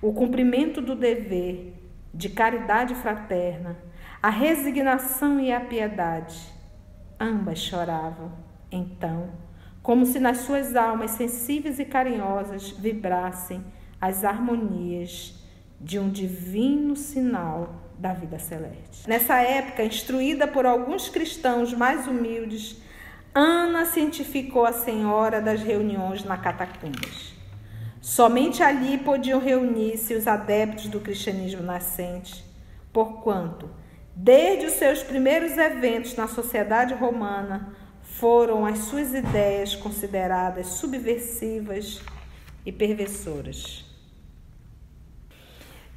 o 0.00 0.10
cumprimento 0.14 0.80
do 0.80 0.94
dever, 0.94 1.74
de 2.14 2.30
caridade 2.30 2.94
fraterna, 2.94 3.76
a 4.22 4.30
resignação 4.30 5.38
e 5.38 5.52
a 5.52 5.60
piedade. 5.60 6.40
Ambas 7.20 7.58
choravam, 7.58 8.32
então, 8.72 9.28
como 9.82 10.06
se 10.06 10.18
nas 10.18 10.38
suas 10.38 10.74
almas 10.74 11.10
sensíveis 11.10 11.78
e 11.78 11.84
carinhosas 11.84 12.70
vibrassem 12.70 13.62
as 14.00 14.24
harmonias 14.24 15.46
de 15.78 15.98
um 15.98 16.08
divino 16.08 16.96
sinal 16.96 17.85
da 17.98 18.12
vida 18.12 18.38
celeste. 18.38 19.08
Nessa 19.08 19.40
época, 19.40 19.84
instruída 19.84 20.46
por 20.46 20.66
alguns 20.66 21.08
cristãos 21.08 21.72
mais 21.72 22.06
humildes, 22.06 22.76
Ana 23.34 23.84
cientificou 23.84 24.64
a 24.64 24.72
senhora 24.72 25.42
das 25.42 25.60
reuniões 25.62 26.24
na 26.24 26.38
catacumbas. 26.38 27.34
Somente 28.00 28.62
ali 28.62 28.98
podiam 28.98 29.40
reunir-se 29.40 30.14
os 30.14 30.26
adeptos 30.26 30.86
do 30.86 31.00
cristianismo 31.00 31.62
nascente, 31.62 32.44
porquanto, 32.92 33.68
desde 34.14 34.66
os 34.66 34.72
seus 34.74 35.02
primeiros 35.02 35.58
eventos 35.58 36.14
na 36.16 36.26
sociedade 36.26 36.94
romana, 36.94 37.76
foram 38.02 38.64
as 38.64 38.78
suas 38.78 39.12
ideias 39.12 39.74
consideradas 39.74 40.68
subversivas 40.68 42.00
e 42.64 42.72
perversoras. 42.72 43.85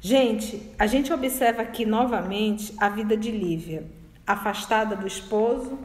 Gente, 0.02 0.62
a 0.78 0.86
gente 0.86 1.12
observa 1.12 1.60
aqui 1.60 1.84
novamente 1.84 2.72
a 2.78 2.88
vida 2.88 3.14
de 3.14 3.30
Lívia, 3.30 3.84
afastada 4.26 4.96
do 4.96 5.06
esposo, 5.06 5.78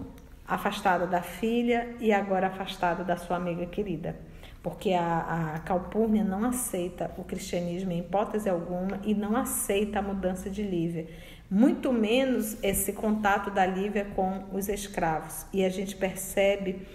afastada 0.48 1.06
da 1.06 1.22
filha 1.22 1.94
e 2.00 2.14
agora 2.14 2.48
afastada 2.48 3.04
da 3.04 3.18
sua 3.18 3.36
amiga 3.36 3.66
querida. 3.66 4.16
Porque 4.64 4.94
a, 4.94 5.56
a 5.56 5.60
Calpurnia 5.60 6.24
não 6.24 6.46
aceita 6.46 7.12
o 7.18 7.26
cristianismo 7.26 7.92
em 7.92 8.00
hipótese 8.00 8.50
alguma 8.50 9.02
e 9.04 9.14
não 9.14 9.36
aceita 9.36 10.00
a 10.00 10.02
mudança 10.02 10.50
de 10.50 10.64
Lívia. 10.64 11.08
Muito 11.52 11.92
menos 11.92 12.58
esse 12.64 12.94
contato 12.94 13.52
da 13.52 13.66
Lívia 13.66 14.06
com 14.16 14.46
os 14.54 14.70
escravos. 14.70 15.46
E 15.52 15.64
a 15.64 15.70
gente 15.70 15.94
percebe 15.96 16.88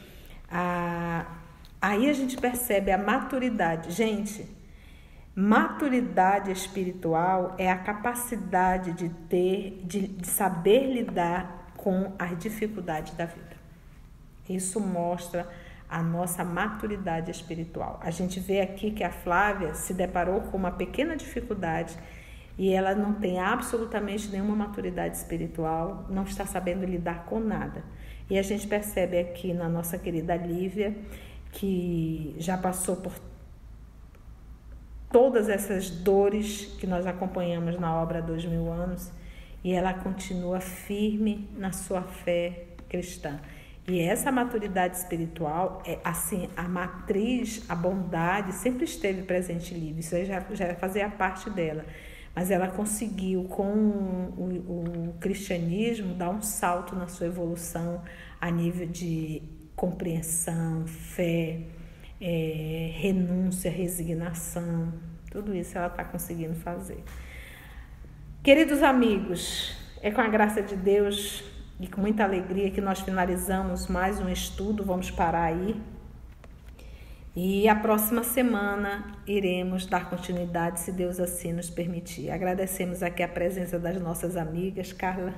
a. 0.50 1.26
Aí 1.82 2.08
a 2.08 2.12
gente 2.12 2.36
percebe 2.38 2.90
a 2.90 2.98
maturidade. 2.98 3.92
Gente, 3.92 4.44
Maturidade 5.42 6.52
espiritual 6.52 7.54
é 7.56 7.70
a 7.70 7.78
capacidade 7.78 8.92
de 8.92 9.08
ter, 9.08 9.80
de, 9.86 10.06
de 10.06 10.26
saber 10.26 10.92
lidar 10.92 11.72
com 11.78 12.12
as 12.18 12.38
dificuldades 12.38 13.14
da 13.14 13.24
vida. 13.24 13.56
Isso 14.46 14.78
mostra 14.78 15.48
a 15.88 16.02
nossa 16.02 16.44
maturidade 16.44 17.30
espiritual. 17.30 17.98
A 18.02 18.10
gente 18.10 18.38
vê 18.38 18.60
aqui 18.60 18.90
que 18.90 19.02
a 19.02 19.10
Flávia 19.10 19.72
se 19.72 19.94
deparou 19.94 20.42
com 20.42 20.58
uma 20.58 20.72
pequena 20.72 21.16
dificuldade 21.16 21.96
e 22.58 22.70
ela 22.74 22.94
não 22.94 23.14
tem 23.14 23.40
absolutamente 23.40 24.28
nenhuma 24.28 24.54
maturidade 24.54 25.16
espiritual, 25.16 26.04
não 26.10 26.24
está 26.24 26.44
sabendo 26.44 26.84
lidar 26.84 27.24
com 27.24 27.40
nada. 27.40 27.82
E 28.28 28.38
a 28.38 28.42
gente 28.42 28.66
percebe 28.66 29.18
aqui 29.18 29.54
na 29.54 29.70
nossa 29.70 29.96
querida 29.96 30.36
Lívia 30.36 30.94
que 31.50 32.36
já 32.38 32.58
passou 32.58 32.96
por 32.96 33.29
todas 35.10 35.48
essas 35.48 35.90
dores 35.90 36.76
que 36.78 36.86
nós 36.86 37.06
acompanhamos 37.06 37.78
na 37.78 37.94
obra 37.94 38.18
há 38.18 38.22
dois 38.22 38.44
mil 38.44 38.72
anos 38.72 39.10
e 39.62 39.72
ela 39.72 39.92
continua 39.92 40.60
firme 40.60 41.48
na 41.56 41.72
sua 41.72 42.02
fé 42.02 42.64
cristã. 42.88 43.38
E 43.86 44.00
essa 44.00 44.30
maturidade 44.30 44.96
espiritual, 44.96 45.82
é 45.84 45.98
assim, 46.04 46.48
a 46.56 46.62
matriz, 46.62 47.64
a 47.68 47.74
bondade 47.74 48.54
sempre 48.54 48.84
esteve 48.84 49.22
presente 49.22 49.74
Lívia, 49.74 50.00
isso 50.00 50.24
já, 50.24 50.44
já 50.52 50.74
fazia 50.76 51.08
parte 51.08 51.50
dela. 51.50 51.84
Mas 52.34 52.52
ela 52.52 52.68
conseguiu, 52.68 53.44
com 53.44 53.72
o, 53.72 55.08
o 55.08 55.14
cristianismo, 55.18 56.14
dar 56.14 56.30
um 56.30 56.40
salto 56.40 56.94
na 56.94 57.08
sua 57.08 57.26
evolução 57.26 58.02
a 58.40 58.48
nível 58.48 58.86
de 58.86 59.42
compreensão, 59.74 60.86
fé, 60.86 61.62
é, 62.20 62.90
renúncia, 62.94 63.70
resignação, 63.70 64.92
tudo 65.30 65.54
isso 65.54 65.78
ela 65.78 65.86
está 65.86 66.04
conseguindo 66.04 66.54
fazer. 66.54 67.02
Queridos 68.42 68.82
amigos, 68.82 69.76
é 70.02 70.10
com 70.10 70.20
a 70.20 70.28
graça 70.28 70.62
de 70.62 70.76
Deus 70.76 71.44
e 71.78 71.86
com 71.86 72.00
muita 72.00 72.24
alegria 72.24 72.70
que 72.70 72.80
nós 72.80 73.00
finalizamos 73.00 73.86
mais 73.86 74.20
um 74.20 74.28
estudo. 74.28 74.84
Vamos 74.84 75.10
parar 75.10 75.44
aí. 75.44 75.80
E 77.34 77.68
a 77.68 77.76
próxima 77.76 78.24
semana 78.24 79.14
iremos 79.26 79.86
dar 79.86 80.10
continuidade, 80.10 80.80
se 80.80 80.90
Deus 80.90 81.20
assim 81.20 81.52
nos 81.52 81.70
permitir. 81.70 82.30
Agradecemos 82.30 83.02
aqui 83.02 83.22
a 83.22 83.28
presença 83.28 83.78
das 83.78 84.00
nossas 84.00 84.36
amigas, 84.36 84.92
Carla 84.92 85.32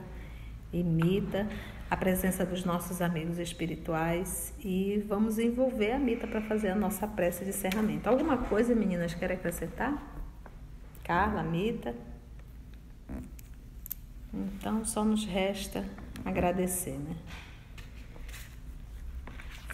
e 0.72 0.82
Mita 0.82 1.46
a 1.92 1.96
presença 1.98 2.46
dos 2.46 2.64
nossos 2.64 3.02
amigos 3.02 3.38
espirituais 3.38 4.54
e 4.58 5.04
vamos 5.06 5.38
envolver 5.38 5.92
a 5.92 5.98
Mita 5.98 6.26
para 6.26 6.40
fazer 6.40 6.70
a 6.70 6.74
nossa 6.74 7.06
prece 7.06 7.44
de 7.44 7.50
encerramento. 7.50 8.08
Alguma 8.08 8.38
coisa, 8.38 8.74
meninas, 8.74 9.12
querem 9.12 9.36
acrescentar? 9.36 10.02
Carla, 11.04 11.42
Mita? 11.42 11.94
Então 14.32 14.86
só 14.86 15.04
nos 15.04 15.26
resta 15.26 15.84
agradecer, 16.24 16.96
né? 16.96 17.14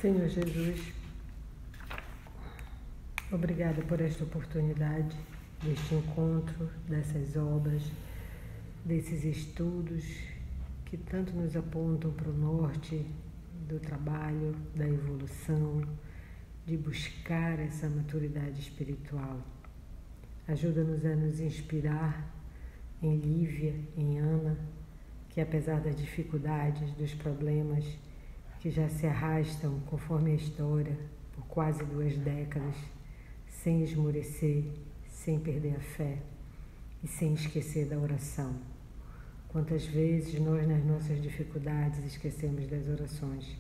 Senhor 0.01 0.29
Jesus, 0.29 0.93
Obrigada 3.31 3.81
por 3.83 4.01
esta 4.01 4.25
oportunidade, 4.25 5.17
deste 5.63 5.95
encontro, 5.95 6.69
dessas 6.89 7.37
obras, 7.37 7.83
desses 8.85 9.23
estudos 9.23 10.03
que 10.89 10.97
tanto 10.97 11.35
nos 11.35 11.55
apontam 11.55 12.11
para 12.13 12.31
o 12.31 12.33
norte 12.33 13.05
do 13.69 13.79
trabalho, 13.79 14.57
da 14.75 14.89
evolução, 14.89 15.83
de 16.65 16.79
buscar 16.79 17.59
essa 17.59 17.91
maturidade 17.91 18.59
espiritual. 18.59 19.39
Ajuda-nos 20.47 21.05
a 21.05 21.15
nos 21.15 21.41
inspirar 21.41 22.35
em 23.03 23.17
Lívia, 23.17 23.75
em 23.99 24.19
Ana, 24.19 24.59
que 25.29 25.43
apesar 25.43 25.79
das 25.81 25.95
dificuldades, 25.95 26.91
dos 26.95 27.13
problemas 27.13 27.85
que 28.59 28.71
já 28.71 28.89
se 28.89 29.07
arrastam 29.07 29.81
conforme 29.81 30.31
a 30.31 30.37
história 30.37 30.99
por 31.35 31.45
quase 31.49 31.85
duas 31.85 32.17
décadas, 32.17 32.75
sem 33.47 33.85
esmorecer, 33.85 34.65
sem 35.07 35.39
perder 35.39 35.77
a 35.77 35.81
fé 35.81 36.19
e 37.05 37.07
sem 37.07 37.35
esquecer 37.35 37.87
da 37.87 37.99
oração. 37.99 38.68
Quantas 39.49 39.87
vezes 39.87 40.39
nós, 40.39 40.69
nas 40.69 40.85
nossas 40.85 41.23
dificuldades, 41.23 42.05
esquecemos 42.05 42.67
das 42.67 42.87
orações? 42.87 43.57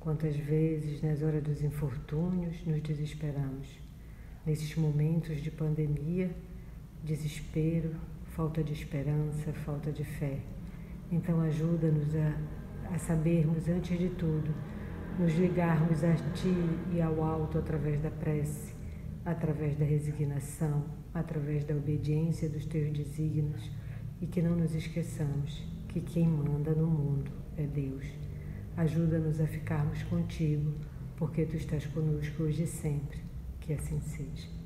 Quantas 0.00 0.34
vezes, 0.34 1.00
nas 1.00 1.22
horas 1.22 1.44
dos 1.44 1.62
infortúnios, 1.62 2.56
nos 2.66 2.82
desesperamos? 2.82 3.68
Nesses 4.44 4.74
momentos 4.74 5.40
de 5.40 5.48
pandemia, 5.48 6.28
desespero, 7.04 7.94
falta 8.34 8.64
de 8.64 8.72
esperança, 8.72 9.52
falta 9.64 9.92
de 9.92 10.02
fé. 10.02 10.40
Então, 11.12 11.40
ajuda-nos 11.42 12.16
a, 12.16 12.36
a 12.92 12.98
sabermos, 12.98 13.68
antes 13.68 13.96
de 13.96 14.08
tudo, 14.08 14.52
nos 15.20 15.32
ligarmos 15.34 16.02
a 16.02 16.16
Ti 16.32 16.52
e 16.92 17.00
ao 17.00 17.22
alto 17.22 17.58
através 17.58 18.00
da 18.00 18.10
prece, 18.10 18.74
através 19.24 19.76
da 19.76 19.84
resignação, 19.84 20.84
através 21.14 21.64
da 21.64 21.76
obediência 21.76 22.48
dos 22.48 22.66
Teus 22.66 22.90
desígnios 22.90 23.70
e 24.22 24.26
que 24.26 24.40
não 24.40 24.54
nos 24.54 24.72
esqueçamos 24.72 25.60
que 25.88 26.00
quem 26.00 26.28
manda 26.28 26.70
no 26.70 26.86
mundo 26.86 27.30
é 27.58 27.66
Deus. 27.66 28.06
Ajuda-nos 28.76 29.40
a 29.40 29.46
ficarmos 29.48 30.00
contigo, 30.04 30.72
porque 31.16 31.44
Tu 31.44 31.56
estás 31.56 31.84
conosco 31.86 32.44
hoje 32.44 32.62
e 32.62 32.66
sempre. 32.66 33.18
Que 33.60 33.74
assim 33.74 34.00
seja. 34.00 34.61